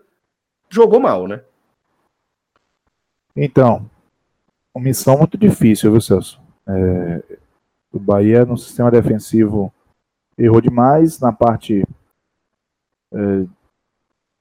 jogou 0.70 1.00
mal, 1.00 1.28
né? 1.28 1.44
Então, 3.36 3.90
uma 4.74 4.84
missão 4.84 5.18
muito 5.18 5.38
difícil, 5.38 5.92
viu, 5.92 6.02
Celso? 6.02 6.40
É, 6.68 7.38
o 7.92 8.00
Bahia 8.00 8.46
no 8.46 8.58
sistema 8.58 8.90
defensivo 8.90 9.74
errou 10.38 10.62
demais, 10.62 11.20
na 11.20 11.32
parte 11.32 11.84
é, 13.14 13.46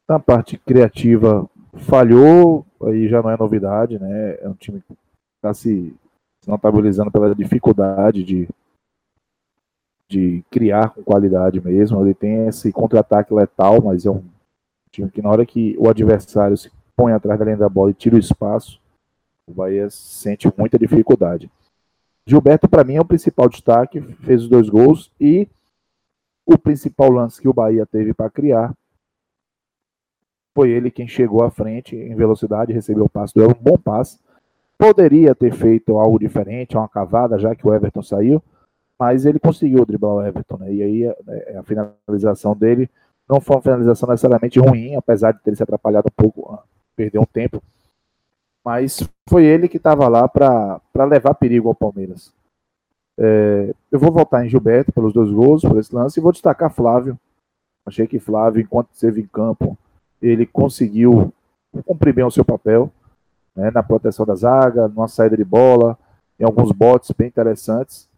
na 0.09 0.19
parte 0.19 0.57
criativa 0.59 1.49
falhou, 1.89 2.67
aí 2.83 3.09
já 3.09 3.23
não 3.23 3.31
é 3.31 3.37
novidade, 3.37 3.99
né? 3.99 4.37
É 4.41 4.49
um 4.49 4.55
time 4.55 4.81
que 4.81 4.97
está 5.37 5.55
se 5.55 5.95
notabilizando 6.47 7.11
pela 7.11 7.35
dificuldade 7.35 8.25
de 8.25 8.49
de 10.11 10.45
criar 10.51 10.91
com 10.91 11.03
qualidade 11.03 11.61
mesmo. 11.61 12.05
Ele 12.05 12.13
tem 12.13 12.49
esse 12.49 12.73
contra-ataque 12.73 13.33
letal, 13.33 13.81
mas 13.81 14.05
é 14.05 14.11
um 14.11 14.25
time 14.91 15.11
que 15.11 15.23
na 15.23 15.31
hora 15.31 15.47
que 15.47 15.77
o 15.79 15.89
adversário 15.89 16.57
se 16.57 16.71
põe 16.97 17.13
atrás 17.13 17.39
da 17.39 17.45
linha 17.45 17.57
da 17.57 17.69
bola 17.69 17.93
e 17.93 17.95
tira 17.95 18.17
o 18.17 18.19
espaço, 18.19 18.81
o 19.47 19.55
Bahia 19.55 19.89
sente 19.89 20.53
muita 20.59 20.79
dificuldade. 20.79 21.51
Gilberto, 22.27 22.69
para 22.69 22.85
mim, 22.85 22.97
é 22.97 23.01
o 23.01 23.05
principal 23.05 23.49
destaque, 23.49 24.01
fez 24.01 24.43
os 24.43 24.49
dois 24.49 24.69
gols 24.69 25.11
e 25.21 25.49
o 26.45 26.59
principal 26.59 27.11
lance 27.11 27.41
que 27.41 27.49
o 27.49 27.55
Bahia 27.55 27.87
teve 27.87 28.13
para 28.13 28.29
criar 28.29 28.75
foi 30.55 30.71
ele 30.71 30.91
quem 30.91 31.07
chegou 31.07 31.45
à 31.45 31.51
frente 31.51 31.95
em 31.95 32.15
velocidade, 32.15 32.73
recebeu 32.73 33.05
o 33.05 33.09
passe 33.09 33.33
do 33.35 33.49
um 33.49 33.55
bom 33.55 33.79
passe. 33.79 34.19
Poderia 34.77 35.35
ter 35.35 35.53
feito 35.53 35.97
algo 35.97 36.19
diferente, 36.19 36.77
uma 36.77 36.89
cavada, 36.89 37.39
já 37.39 37.55
que 37.55 37.67
o 37.67 37.73
Everton 37.73 38.03
saiu, 38.03 38.43
mas 39.01 39.25
ele 39.25 39.41
conseguiu 39.41 39.87
driblar 39.87 40.13
o 40.13 40.23
Everton, 40.23 40.59
né? 40.59 40.75
E 40.75 40.83
aí 40.83 41.09
a, 41.09 41.17
é, 41.29 41.57
a, 41.57 41.63
finalização 41.63 42.55
dele 42.55 42.87
não 43.27 43.41
foi 43.41 43.57
uma 43.57 43.63
finalização 43.63 44.07
necessariamente 44.11 44.61
ruim, 44.61 44.95
apesar 44.95 45.33
de 45.33 45.41
ter 45.41 45.57
se 45.57 45.63
atrapalhado 45.63 46.09
um 46.09 46.23
pouco, 46.23 46.53
ah, 46.53 46.63
perdeu 46.95 47.23
um 47.23 47.25
tempo, 47.25 47.63
mas 48.63 49.03
foi 49.27 49.47
ele 49.47 49.69
que 49.69 49.79
estava 49.79 50.07
lá 50.07 50.29
para 50.29 51.05
levar 51.07 51.33
perigo 51.33 51.69
ao 51.69 51.75
Palmeiras. 51.75 52.31
É, 53.19 53.75
eu 53.91 53.99
vou 53.99 54.13
voltar 54.13 54.45
em 54.45 54.51
Gilberto 54.51 54.93
pelos 54.93 55.15
dois 55.15 55.31
gols, 55.31 55.63
por 55.63 55.79
esse 55.79 55.95
lance, 55.95 56.21
e 56.21 56.23
vou 56.23 56.33
destacar 56.33 56.71
Flávio. 56.71 57.19
Achei 57.87 58.07
que 58.07 58.19
Flávio, 58.19 58.61
enquanto 58.61 58.93
esteve 58.93 59.23
em 59.23 59.27
campo, 59.27 59.79
ele 60.21 60.45
conseguiu 60.45 61.33
cumprir 61.87 62.13
bem 62.13 62.25
o 62.25 62.31
seu 62.31 62.45
papel 62.45 62.93
né, 63.57 63.71
na 63.71 63.83
proteção 63.83 64.27
da 64.27 64.35
zaga, 64.35 64.89
numa 64.89 65.09
saída 65.09 65.39
de 65.39 65.45
bola, 65.45 65.99
em 66.39 66.45
alguns 66.45 66.71
botes 66.71 67.11
bem 67.13 67.29
interessantes 67.29 68.10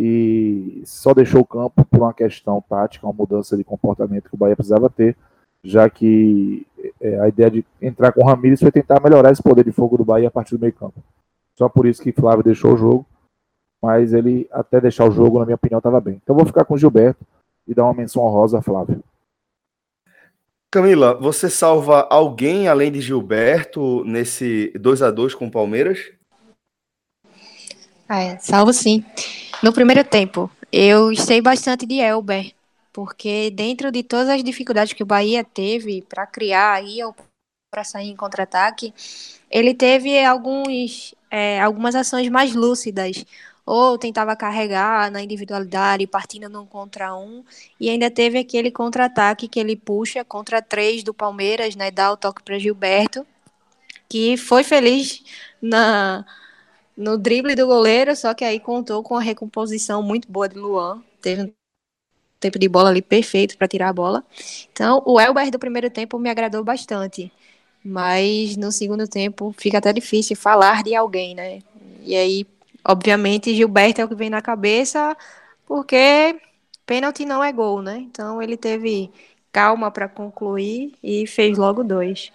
e 0.00 0.80
só 0.84 1.12
deixou 1.12 1.40
o 1.40 1.44
campo 1.44 1.84
por 1.84 1.98
uma 1.98 2.14
questão 2.14 2.62
tática, 2.68 3.04
uma 3.04 3.12
mudança 3.12 3.56
de 3.56 3.64
comportamento 3.64 4.28
que 4.28 4.34
o 4.36 4.38
Bahia 4.38 4.54
precisava 4.54 4.88
ter, 4.88 5.16
já 5.64 5.90
que 5.90 6.64
é, 7.00 7.18
a 7.18 7.26
ideia 7.26 7.50
de 7.50 7.64
entrar 7.82 8.12
com 8.12 8.22
o 8.22 8.24
Ramires 8.24 8.60
foi 8.60 8.70
tentar 8.70 9.02
melhorar 9.02 9.32
esse 9.32 9.42
poder 9.42 9.64
de 9.64 9.72
fogo 9.72 9.98
do 9.98 10.04
Bahia 10.04 10.28
a 10.28 10.30
partir 10.30 10.56
do 10.56 10.60
meio 10.60 10.72
campo. 10.72 11.02
Só 11.56 11.68
por 11.68 11.84
isso 11.84 12.00
que 12.00 12.12
Flávio 12.12 12.44
deixou 12.44 12.74
o 12.74 12.76
jogo, 12.76 13.04
mas 13.82 14.12
ele 14.12 14.48
até 14.52 14.80
deixar 14.80 15.04
o 15.04 15.10
jogo, 15.10 15.40
na 15.40 15.44
minha 15.44 15.56
opinião, 15.56 15.78
estava 15.78 16.00
bem. 16.00 16.20
Então 16.22 16.36
vou 16.36 16.46
ficar 16.46 16.64
com 16.64 16.74
o 16.74 16.78
Gilberto 16.78 17.26
e 17.66 17.74
dar 17.74 17.82
uma 17.82 17.94
menção 17.94 18.22
honrosa 18.22 18.58
a 18.58 18.62
Flávio. 18.62 19.02
Camila, 20.70 21.14
você 21.14 21.50
salva 21.50 22.06
alguém 22.08 22.68
além 22.68 22.92
de 22.92 23.00
Gilberto 23.00 24.04
nesse 24.04 24.72
2 24.78 25.02
a 25.02 25.10
2 25.10 25.34
com 25.34 25.48
o 25.48 25.50
Palmeiras? 25.50 26.12
É, 28.08 28.38
salvo 28.38 28.72
sim. 28.72 29.04
No 29.60 29.72
primeiro 29.72 30.04
tempo, 30.04 30.48
eu 30.70 31.08
gostei 31.08 31.40
bastante 31.40 31.84
de 31.84 31.98
Elber, 32.00 32.52
porque 32.92 33.50
dentro 33.50 33.90
de 33.90 34.04
todas 34.04 34.28
as 34.28 34.44
dificuldades 34.44 34.92
que 34.92 35.02
o 35.02 35.06
Bahia 35.06 35.42
teve 35.42 36.02
para 36.02 36.26
criar 36.26 36.74
aí 36.74 37.00
para 37.68 37.82
sair 37.82 38.08
em 38.08 38.16
contra-ataque, 38.16 38.94
ele 39.50 39.74
teve 39.74 40.24
alguns, 40.24 41.12
é, 41.28 41.60
algumas 41.60 41.96
ações 41.96 42.28
mais 42.28 42.54
lúcidas, 42.54 43.24
ou 43.66 43.98
tentava 43.98 44.36
carregar 44.36 45.10
na 45.10 45.22
individualidade, 45.22 46.06
partindo 46.06 46.48
num 46.48 46.64
contra 46.64 47.14
um, 47.16 47.44
e 47.80 47.90
ainda 47.90 48.10
teve 48.10 48.38
aquele 48.38 48.70
contra-ataque 48.70 49.48
que 49.48 49.58
ele 49.58 49.74
puxa 49.74 50.24
contra 50.24 50.62
três 50.62 51.02
do 51.02 51.12
Palmeiras, 51.12 51.74
né, 51.74 51.90
dá 51.90 52.12
o 52.12 52.16
toque 52.16 52.44
para 52.44 52.58
Gilberto, 52.60 53.26
que 54.08 54.36
foi 54.36 54.62
feliz 54.62 55.22
na 55.60 56.24
no 56.98 57.16
drible 57.16 57.54
do 57.54 57.66
goleiro, 57.66 58.14
só 58.16 58.34
que 58.34 58.44
aí 58.44 58.58
contou 58.58 59.02
com 59.04 59.16
a 59.16 59.20
recomposição 59.20 60.02
muito 60.02 60.30
boa 60.30 60.48
de 60.48 60.58
Luan. 60.58 61.00
Teve 61.22 61.42
um 61.44 61.52
tempo 62.40 62.58
de 62.58 62.68
bola 62.68 62.90
ali 62.90 63.00
perfeito 63.00 63.56
para 63.56 63.68
tirar 63.68 63.88
a 63.88 63.92
bola. 63.92 64.24
Então, 64.72 65.02
o 65.06 65.20
Elber 65.20 65.50
do 65.50 65.58
primeiro 65.60 65.88
tempo 65.90 66.18
me 66.18 66.28
agradou 66.28 66.64
bastante. 66.64 67.32
Mas 67.84 68.56
no 68.56 68.72
segundo 68.72 69.06
tempo 69.06 69.54
fica 69.56 69.78
até 69.78 69.92
difícil 69.92 70.36
falar 70.36 70.82
de 70.82 70.94
alguém, 70.96 71.34
né? 71.36 71.60
E 72.02 72.16
aí, 72.16 72.46
obviamente, 72.84 73.54
Gilberto 73.54 74.00
é 74.00 74.04
o 74.04 74.08
que 74.08 74.14
vem 74.16 74.28
na 74.30 74.42
cabeça, 74.42 75.16
porque 75.66 76.40
pênalti 76.84 77.24
não 77.24 77.44
é 77.44 77.52
gol, 77.52 77.80
né? 77.80 77.98
Então 77.98 78.42
ele 78.42 78.56
teve 78.56 79.12
calma 79.52 79.90
para 79.90 80.08
concluir 80.08 80.94
e 81.02 81.26
fez 81.28 81.56
logo 81.56 81.84
dois. 81.84 82.32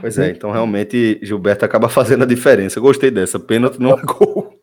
Pois 0.00 0.18
é, 0.18 0.30
então 0.30 0.50
realmente 0.50 1.18
Gilberto 1.22 1.64
acaba 1.64 1.88
fazendo 1.90 2.24
a 2.24 2.26
diferença. 2.26 2.80
gostei 2.80 3.10
dessa. 3.10 3.38
Pênalti 3.38 3.80
não 3.80 3.92
é 3.92 4.02
gol. 4.02 4.58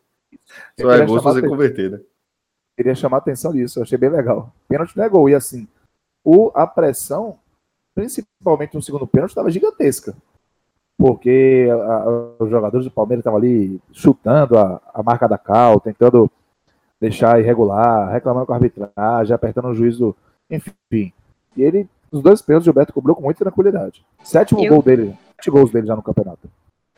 Só 0.80 0.92
é 0.92 1.04
gol 1.04 1.18
se 1.18 1.24
você 1.24 1.42
converter, 1.48 1.90
né? 1.90 2.00
Queria 2.76 2.94
chamar 2.94 3.18
a 3.18 3.20
atenção 3.20 3.52
disso, 3.52 3.78
eu 3.78 3.82
achei 3.84 3.96
bem 3.96 4.10
legal. 4.10 4.52
Pênalti 4.68 4.96
não 4.96 5.04
é 5.04 5.08
gol. 5.08 5.28
E 5.28 5.34
assim, 5.34 5.68
o, 6.24 6.50
a 6.54 6.66
pressão, 6.66 7.38
principalmente 7.94 8.74
no 8.74 8.82
segundo 8.82 9.06
pênalti, 9.06 9.30
estava 9.30 9.50
gigantesca. 9.50 10.14
Porque 10.96 11.68
a, 11.70 11.74
a, 11.74 12.08
os 12.38 12.50
jogadores 12.50 12.84
do 12.84 12.90
Palmeiras 12.90 13.20
estavam 13.20 13.38
ali 13.38 13.80
chutando 13.92 14.58
a, 14.58 14.80
a 14.92 15.02
marca 15.02 15.28
da 15.28 15.38
Cal, 15.38 15.80
tentando 15.80 16.30
deixar 17.00 17.40
irregular, 17.40 18.10
reclamando 18.10 18.46
com 18.46 18.52
a 18.52 18.56
arbitragem, 18.56 19.34
apertando 19.34 19.68
o 19.68 19.74
juízo, 19.74 20.16
enfim. 20.50 21.12
E 21.56 21.62
ele, 21.62 21.88
os 22.10 22.22
dois 22.22 22.42
pênaltis, 22.42 22.64
o 22.64 22.66
Gilberto 22.66 22.92
cobrou 22.92 23.14
com 23.14 23.22
muita 23.22 23.44
tranquilidade. 23.44 24.04
Sétimo 24.22 24.64
eu... 24.64 24.72
gol 24.72 24.82
dele 24.82 25.16
gols 25.50 25.70
dele 25.70 25.86
já 25.86 25.96
no 25.96 26.02
campeonato. 26.02 26.48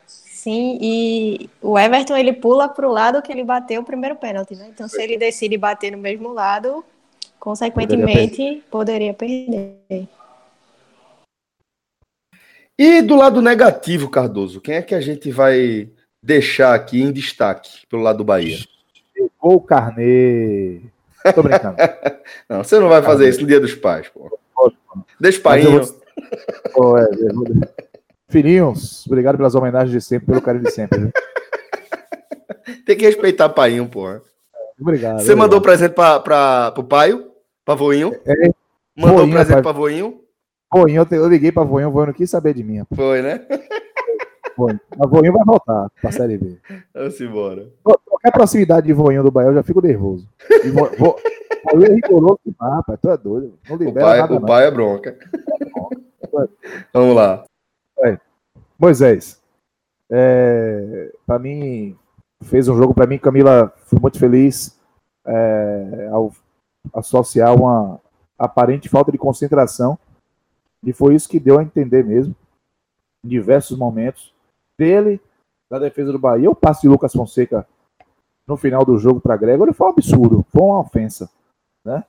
Sim, 0.05 0.77
e 0.81 1.49
o 1.61 1.77
Everton 1.77 2.15
ele 2.15 2.31
pula 2.31 2.69
para 2.69 2.87
o 2.87 2.91
lado 2.91 3.21
que 3.21 3.31
ele 3.31 3.43
bateu 3.43 3.81
o 3.81 3.85
primeiro 3.85 4.15
pênalti, 4.15 4.55
né? 4.55 4.69
Então, 4.69 4.87
se 4.87 5.01
ele 5.01 5.17
decide 5.17 5.57
bater 5.57 5.91
no 5.91 5.97
mesmo 5.97 6.31
lado, 6.31 6.85
consequentemente 7.39 8.63
poderia 8.71 9.13
perder. 9.13 9.43
Poderia 9.51 9.77
perder. 9.89 10.07
E 12.79 13.01
do 13.01 13.15
lado 13.15 13.41
negativo, 13.41 14.09
Cardoso, 14.09 14.61
quem 14.61 14.75
é 14.75 14.81
que 14.81 14.93
a 14.93 15.01
gente 15.01 15.31
vai 15.31 15.89
deixar 16.21 16.75
aqui 16.75 17.01
em 17.01 17.11
destaque 17.11 17.85
pelo 17.89 18.03
lado 18.03 18.19
do 18.19 18.23
Bahia? 18.23 18.57
Chegou 19.13 19.55
o 19.55 19.61
Carnê. 19.61 20.81
Tô 21.33 21.41
brincando. 21.41 21.75
não, 22.47 22.63
você 22.63 22.79
não 22.79 22.87
vai 22.87 23.01
fazer 23.01 23.23
Carnê. 23.23 23.29
isso 23.29 23.41
no 23.41 23.47
dia 23.47 23.59
dos 23.59 23.73
pais, 23.73 24.07
pô. 24.09 24.37
Deixa 25.19 25.39
o 25.39 25.41
pai. 25.41 25.63
Vou... 25.63 26.97
é, 26.97 27.05
Filhinhos, 28.29 29.05
obrigado 29.07 29.37
pelas 29.37 29.55
homenagens 29.55 29.91
de 29.91 30.01
sempre, 30.01 30.27
pelo 30.27 30.41
carinho 30.41 30.65
de 30.65 30.71
sempre. 30.71 30.99
Viu? 30.99 31.11
Tem 32.85 32.97
que 32.97 33.05
respeitar 33.05 33.49
painho, 33.49 33.87
porra. 33.87 34.21
Obrigado. 34.79 35.21
Você 35.21 35.33
mandou 35.33 35.61
presente 35.61 35.93
para 35.93 36.73
o 36.77 36.83
paio? 36.83 37.31
Pra 37.63 37.73
voinho? 37.73 38.13
É, 38.25 38.49
mandou 38.95 39.19
voinho, 39.19 39.33
presente 39.33 39.61
para 39.61 39.71
voinho? 39.71 40.21
Voinho, 40.71 41.07
eu, 41.09 41.17
eu 41.17 41.29
liguei 41.29 41.51
para 41.51 41.63
voinho, 41.63 41.87
o 41.87 41.91
voinho 41.91 42.07
não 42.07 42.13
quis 42.13 42.29
saber 42.29 42.53
de 42.53 42.63
mim. 42.63 42.83
Foi, 42.93 43.21
né? 43.21 43.45
Foi. 44.55 44.77
A 44.99 45.07
voinho 45.07 45.31
vai 45.31 45.45
voltar 45.45 45.89
pra 46.01 46.11
Série 46.11 46.37
B. 46.37 46.57
Vamos 46.93 47.21
embora. 47.21 47.67
Qualquer 47.83 48.31
proximidade 48.31 48.87
de 48.87 48.93
voinho 48.93 49.23
do 49.23 49.31
Bahia, 49.31 49.49
eu 49.49 49.53
já 49.53 49.63
fico 49.63 49.81
nervoso. 49.81 50.27
Vo, 50.73 50.89
vo, 50.97 51.15
voinho 51.71 51.91
é 51.91 51.95
rigoroso 51.95 52.39
demais, 52.45 52.73
rapaz. 52.75 52.99
Tu 53.01 53.09
é 53.09 53.17
doido. 53.17 53.53
Não 53.69 53.77
libera 53.77 54.05
o 54.05 54.09
pai, 54.09 54.19
nada, 54.19 54.33
o 54.33 54.41
pai 54.41 54.65
é 54.65 54.71
bronca. 54.71 55.17
Vamos 56.93 57.15
lá. 57.15 57.45
É. 58.05 58.19
Moisés, 58.77 59.41
é, 60.09 61.13
para 61.25 61.39
mim, 61.39 61.97
fez 62.43 62.67
um 62.67 62.77
jogo 62.77 62.93
para 62.93 63.07
mim, 63.07 63.17
Camila, 63.17 63.73
fui 63.85 63.99
muito 63.99 64.19
feliz 64.19 64.79
é, 65.25 66.09
ao 66.11 66.31
associar 66.93 67.55
uma 67.55 67.99
aparente 68.37 68.87
falta 68.87 69.11
de 69.11 69.17
concentração, 69.17 69.97
e 70.83 70.93
foi 70.93 71.15
isso 71.15 71.27
que 71.27 71.39
deu 71.39 71.59
a 71.59 71.63
entender 71.63 72.05
mesmo, 72.05 72.35
em 73.23 73.27
diversos 73.27 73.77
momentos, 73.77 74.33
dele, 74.77 75.19
da 75.69 75.79
defesa 75.79 76.11
do 76.11 76.19
Bahia, 76.19 76.49
o 76.49 76.55
passe 76.55 76.81
de 76.81 76.87
Lucas 76.87 77.13
Fonseca 77.13 77.67
no 78.47 78.55
final 78.55 78.85
do 78.85 78.97
jogo 78.97 79.19
para 79.19 79.35
Gregor 79.35 79.73
foi 79.73 79.87
um 79.87 79.89
absurdo, 79.89 80.45
foi 80.49 80.61
uma 80.61 80.79
ofensa, 80.79 81.29
né? 81.83 82.03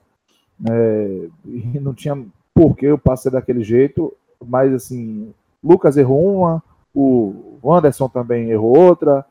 É, 0.70 1.28
e 1.44 1.80
não 1.80 1.94
tinha 1.94 2.24
por 2.54 2.76
que 2.76 2.90
o 2.90 2.98
passe 2.98 3.30
daquele 3.30 3.64
jeito, 3.64 4.14
mas 4.44 4.72
assim, 4.72 5.34
Lucas 5.62 5.96
errou 5.96 6.38
uma, 6.38 6.62
o 6.94 7.60
Anderson 7.64 8.08
também 8.08 8.50
errou 8.50 8.76
outra, 8.76 9.24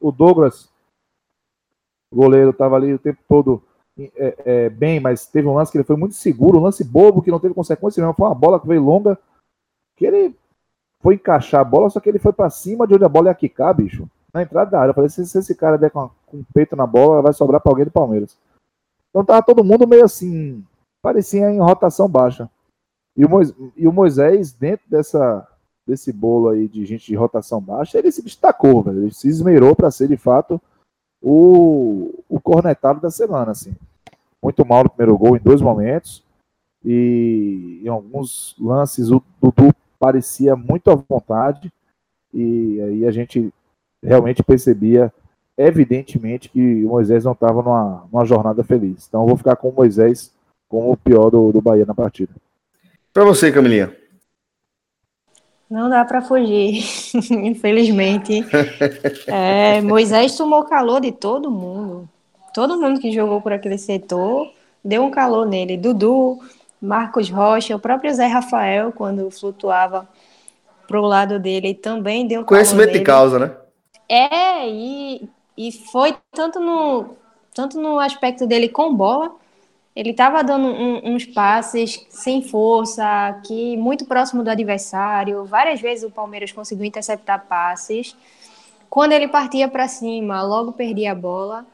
o 0.00 0.10
Douglas, 0.10 0.68
o 2.10 2.16
goleiro, 2.16 2.50
estava 2.50 2.76
ali 2.76 2.94
o 2.94 2.98
tempo 2.98 3.20
todo 3.28 3.62
é, 3.98 4.34
é, 4.44 4.68
bem, 4.68 4.98
mas 5.00 5.26
teve 5.26 5.46
um 5.46 5.54
lance 5.54 5.70
que 5.70 5.78
ele 5.78 5.84
foi 5.84 5.96
muito 5.96 6.14
seguro, 6.14 6.58
um 6.58 6.62
lance 6.62 6.82
bobo 6.82 7.22
que 7.22 7.30
não 7.30 7.40
teve 7.40 7.54
consequência 7.54 8.00
nenhuma. 8.00 8.14
Foi 8.14 8.26
uma 8.26 8.34
bola 8.34 8.58
que 8.58 8.66
veio 8.66 8.82
longa, 8.82 9.18
que 9.96 10.06
ele 10.06 10.34
foi 11.00 11.14
encaixar 11.14 11.60
a 11.60 11.64
bola, 11.64 11.90
só 11.90 12.00
que 12.00 12.08
ele 12.08 12.18
foi 12.18 12.32
para 12.32 12.50
cima 12.50 12.86
de 12.86 12.94
onde 12.94 13.04
a 13.04 13.08
bola 13.08 13.28
ia 13.28 13.34
quicar, 13.34 13.74
bicho. 13.74 14.08
Na 14.32 14.42
entrada 14.42 14.70
da 14.70 14.80
área. 14.80 14.90
Eu 14.90 14.94
falei: 14.94 15.10
se, 15.10 15.26
se 15.26 15.38
esse 15.38 15.54
cara 15.54 15.76
der 15.76 15.90
com, 15.90 16.08
com 16.26 16.38
o 16.38 16.46
peito 16.54 16.76
na 16.76 16.86
bola, 16.86 17.22
vai 17.22 17.32
sobrar 17.32 17.60
para 17.60 17.70
alguém 17.70 17.84
do 17.84 17.90
Palmeiras. 17.90 18.36
Então 19.10 19.24
tava 19.24 19.42
todo 19.42 19.64
mundo 19.64 19.88
meio 19.88 20.04
assim, 20.04 20.64
parecia 21.02 21.50
em 21.50 21.58
rotação 21.58 22.08
baixa. 22.08 22.48
E 23.16 23.24
o, 23.24 23.28
Moisés, 23.28 23.56
e 23.76 23.88
o 23.88 23.92
Moisés, 23.92 24.52
dentro 24.52 24.88
dessa, 24.88 25.46
desse 25.86 26.12
bolo 26.12 26.48
aí 26.48 26.68
de 26.68 26.84
gente 26.84 27.06
de 27.06 27.14
rotação 27.14 27.60
baixa, 27.60 27.98
ele 27.98 28.12
se 28.12 28.22
destacou, 28.22 28.82
velho. 28.82 29.02
Ele 29.02 29.12
se 29.12 29.28
esmerou 29.28 29.74
para 29.74 29.90
ser 29.90 30.08
de 30.08 30.16
fato 30.16 30.60
o, 31.20 32.22
o 32.28 32.40
cornetado 32.40 33.00
da 33.00 33.10
semana, 33.10 33.52
assim. 33.52 33.74
Muito 34.42 34.64
mal 34.64 34.84
no 34.84 34.90
primeiro 34.90 35.18
gol 35.18 35.36
em 35.36 35.40
dois 35.40 35.60
momentos. 35.60 36.24
E 36.84 37.82
em 37.84 37.88
alguns 37.88 38.56
lances 38.58 39.10
o 39.10 39.22
Dudu 39.40 39.74
parecia 39.98 40.56
muito 40.56 40.90
à 40.90 40.94
vontade. 40.94 41.70
E 42.32 42.80
aí 42.80 43.06
a 43.06 43.10
gente 43.10 43.52
realmente 44.02 44.42
percebia, 44.42 45.12
evidentemente, 45.58 46.48
que 46.48 46.84
o 46.84 46.88
Moisés 46.88 47.24
não 47.24 47.32
estava 47.32 47.62
numa, 47.62 48.08
numa 48.10 48.24
jornada 48.24 48.64
feliz. 48.64 49.06
Então 49.06 49.22
eu 49.22 49.28
vou 49.28 49.36
ficar 49.36 49.56
com 49.56 49.68
o 49.68 49.74
Moisés 49.74 50.32
como 50.68 50.92
o 50.92 50.96
pior 50.96 51.28
do, 51.30 51.52
do 51.52 51.60
Bahia 51.60 51.84
na 51.84 51.94
partida. 51.94 52.32
Para 53.12 53.24
você, 53.24 53.50
Camilinha. 53.50 53.94
Não 55.68 55.88
dá 55.88 56.04
para 56.04 56.20
fugir, 56.20 56.84
infelizmente. 57.30 58.44
É, 59.26 59.80
Moisés 59.80 60.36
tomou 60.36 60.64
calor 60.64 61.00
de 61.00 61.12
todo 61.12 61.50
mundo. 61.50 62.08
Todo 62.52 62.80
mundo 62.80 63.00
que 63.00 63.12
jogou 63.12 63.40
por 63.40 63.52
aquele 63.52 63.78
setor 63.78 64.52
deu 64.84 65.04
um 65.04 65.10
calor 65.10 65.46
nele. 65.46 65.76
Dudu, 65.76 66.40
Marcos 66.80 67.30
Rocha, 67.30 67.76
o 67.76 67.78
próprio 67.78 68.12
Zé 68.12 68.26
Rafael, 68.26 68.92
quando 68.92 69.30
flutuava 69.30 70.08
pro 70.88 71.02
lado 71.02 71.38
dele, 71.38 71.74
também 71.74 72.26
deu 72.26 72.40
um 72.40 72.44
Conhecimento 72.44 72.88
calor 72.88 72.98
de 72.98 73.04
causa, 73.04 73.38
né? 73.38 73.52
É, 74.08 74.68
e, 74.68 75.28
e 75.56 75.70
foi 75.70 76.16
tanto 76.32 76.58
no, 76.58 77.16
tanto 77.54 77.80
no 77.80 78.00
aspecto 78.00 78.46
dele 78.46 78.68
com 78.68 78.92
bola, 78.92 79.32
ele 79.94 80.10
estava 80.10 80.42
dando 80.44 80.68
um, 80.68 81.14
uns 81.14 81.26
passes 81.26 82.06
sem 82.10 82.42
força, 82.42 83.40
que 83.44 83.76
muito 83.76 84.06
próximo 84.06 84.44
do 84.44 84.50
adversário. 84.50 85.44
Várias 85.44 85.80
vezes 85.80 86.04
o 86.04 86.10
Palmeiras 86.10 86.52
conseguiu 86.52 86.84
interceptar 86.84 87.46
passes. 87.46 88.16
Quando 88.88 89.12
ele 89.12 89.28
partia 89.28 89.68
para 89.68 89.88
cima, 89.88 90.42
logo 90.42 90.72
perdia 90.72 91.12
a 91.12 91.14
bola. 91.14 91.66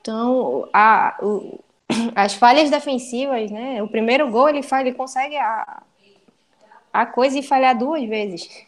Então, 0.00 0.68
a, 0.72 1.16
o, 1.22 1.60
as 2.14 2.34
falhas 2.34 2.70
defensivas, 2.70 3.50
né? 3.50 3.82
O 3.82 3.88
primeiro 3.88 4.28
gol 4.30 4.48
ele 4.48 4.62
faz, 4.62 4.86
ele 4.86 4.96
consegue 4.96 5.36
a, 5.36 5.82
a 6.92 7.06
coisa 7.06 7.38
e 7.38 7.42
falhar 7.42 7.76
duas 7.78 8.04
vezes. 8.08 8.66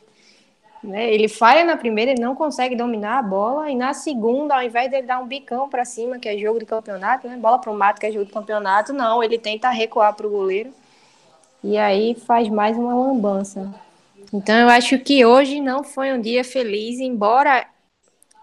Né? 0.83 1.13
Ele 1.13 1.29
falha 1.29 1.65
na 1.65 1.77
primeira, 1.77 2.11
ele 2.11 2.21
não 2.21 2.35
consegue 2.35 2.75
dominar 2.75 3.19
a 3.19 3.23
bola, 3.23 3.71
e 3.71 3.75
na 3.75 3.95
segunda, 3.95 4.57
ao 4.57 4.63
invés 4.63 4.91
dele 4.91 5.07
dar 5.07 5.21
um 5.21 5.27
bicão 5.27 5.69
para 5.69 5.85
cima, 5.85 6.19
que 6.19 6.29
é 6.29 6.37
jogo 6.37 6.59
de 6.59 6.67
campeonato, 6.67 7.29
né? 7.29 7.37
bola 7.37 7.59
para 7.59 7.71
o 7.71 7.79
mato, 7.79 8.01
que 8.01 8.07
é 8.07 8.11
jogo 8.11 8.25
de 8.25 8.33
campeonato, 8.33 8.93
não, 8.93 9.23
ele 9.23 9.39
tenta 9.39 9.71
recuar 9.71 10.15
para 10.15 10.27
o 10.27 10.31
goleiro, 10.31 10.73
e 11.63 11.79
aí 11.79 12.15
faz 12.15 12.49
mais 12.49 12.77
uma 12.77 12.95
lambança. 12.95 13.73
Então 14.33 14.59
eu 14.59 14.69
acho 14.69 14.99
que 14.99 15.25
hoje 15.25 15.61
não 15.61 15.85
foi 15.85 16.13
um 16.13 16.21
dia 16.21 16.43
feliz, 16.43 16.99
embora 16.99 17.65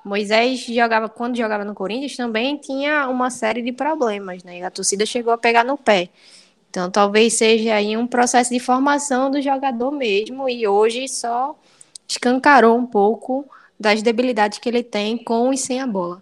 Moisés 0.06 0.62
jogava, 0.62 1.10
quando 1.10 1.36
jogava 1.36 1.66
no 1.66 1.76
Corinthians, 1.76 2.16
também 2.16 2.56
tinha 2.56 3.10
uma 3.10 3.30
série 3.30 3.62
de 3.62 3.74
problemas, 3.74 4.44
né? 4.44 4.64
A 4.64 4.72
torcida 4.72 5.06
chegou 5.06 5.34
a 5.34 5.38
pegar 5.38 5.66
no 5.66 5.78
pé. 5.78 6.10
Então 6.70 6.90
talvez 6.90 7.34
seja 7.34 7.76
aí 7.76 7.98
um 7.98 8.08
processo 8.08 8.52
de 8.52 8.60
formação 8.60 9.30
do 9.30 9.42
jogador 9.42 9.92
mesmo, 9.92 10.48
e 10.48 10.68
hoje 10.68 11.08
só 11.10 11.56
escancarou 12.10 12.78
um 12.78 12.86
pouco 12.86 13.48
das 13.80 14.02
debilidades 14.02 14.60
que 14.60 14.68
ele 14.68 14.84
tem 14.84 15.18
com 15.18 15.54
e 15.54 15.58
sem 15.58 15.80
a 15.80 15.88
bola. 15.88 16.22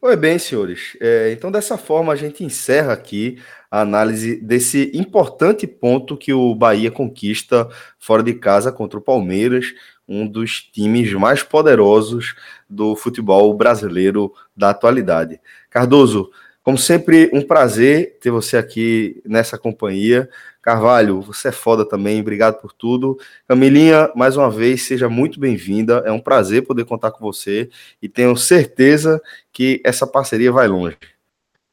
Pois 0.00 0.18
bem, 0.18 0.38
senhores. 0.38 0.96
É, 1.00 1.30
então, 1.32 1.50
dessa 1.50 1.76
forma, 1.76 2.12
a 2.12 2.16
gente 2.16 2.42
encerra 2.42 2.92
aqui 2.92 3.38
a 3.70 3.82
análise 3.82 4.36
desse 4.36 4.90
importante 4.94 5.66
ponto 5.66 6.16
que 6.16 6.32
o 6.32 6.54
Bahia 6.54 6.90
conquista 6.90 7.68
fora 7.98 8.22
de 8.22 8.32
casa 8.32 8.72
contra 8.72 8.98
o 8.98 9.02
Palmeiras, 9.02 9.74
um 10.08 10.26
dos 10.26 10.62
times 10.62 11.12
mais 11.12 11.42
poderosos 11.42 12.34
do 12.68 12.96
futebol 12.96 13.52
brasileiro 13.54 14.32
da 14.56 14.70
atualidade. 14.70 15.38
Cardoso, 15.68 16.30
como 16.62 16.76
sempre, 16.76 17.30
um 17.32 17.42
prazer 17.42 18.18
ter 18.20 18.30
você 18.30 18.56
aqui 18.56 19.20
nessa 19.24 19.56
companhia. 19.56 20.28
Carvalho, 20.62 21.22
você 21.22 21.48
é 21.48 21.52
foda 21.52 21.88
também, 21.88 22.20
obrigado 22.20 22.60
por 22.60 22.72
tudo. 22.72 23.18
Camilinha, 23.48 24.10
mais 24.14 24.36
uma 24.36 24.50
vez, 24.50 24.82
seja 24.82 25.08
muito 25.08 25.40
bem-vinda. 25.40 26.02
É 26.04 26.12
um 26.12 26.20
prazer 26.20 26.66
poder 26.66 26.84
contar 26.84 27.12
com 27.12 27.20
você 27.20 27.70
e 28.02 28.08
tenho 28.08 28.36
certeza 28.36 29.20
que 29.52 29.80
essa 29.84 30.06
parceria 30.06 30.52
vai 30.52 30.68
longe. 30.68 30.98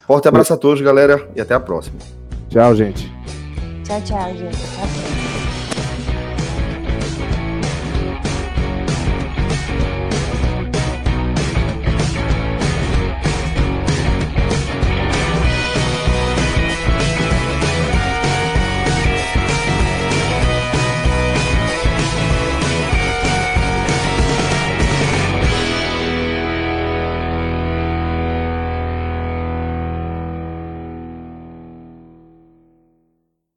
Forte 0.00 0.26
abraço 0.26 0.54
a 0.54 0.56
todos, 0.56 0.82
galera, 0.82 1.28
e 1.36 1.40
até 1.40 1.54
a 1.54 1.60
próxima. 1.60 1.98
Tchau, 2.48 2.74
gente. 2.74 3.12
Tchau, 3.84 4.00
tchau, 4.02 4.34
gente. 4.36 4.97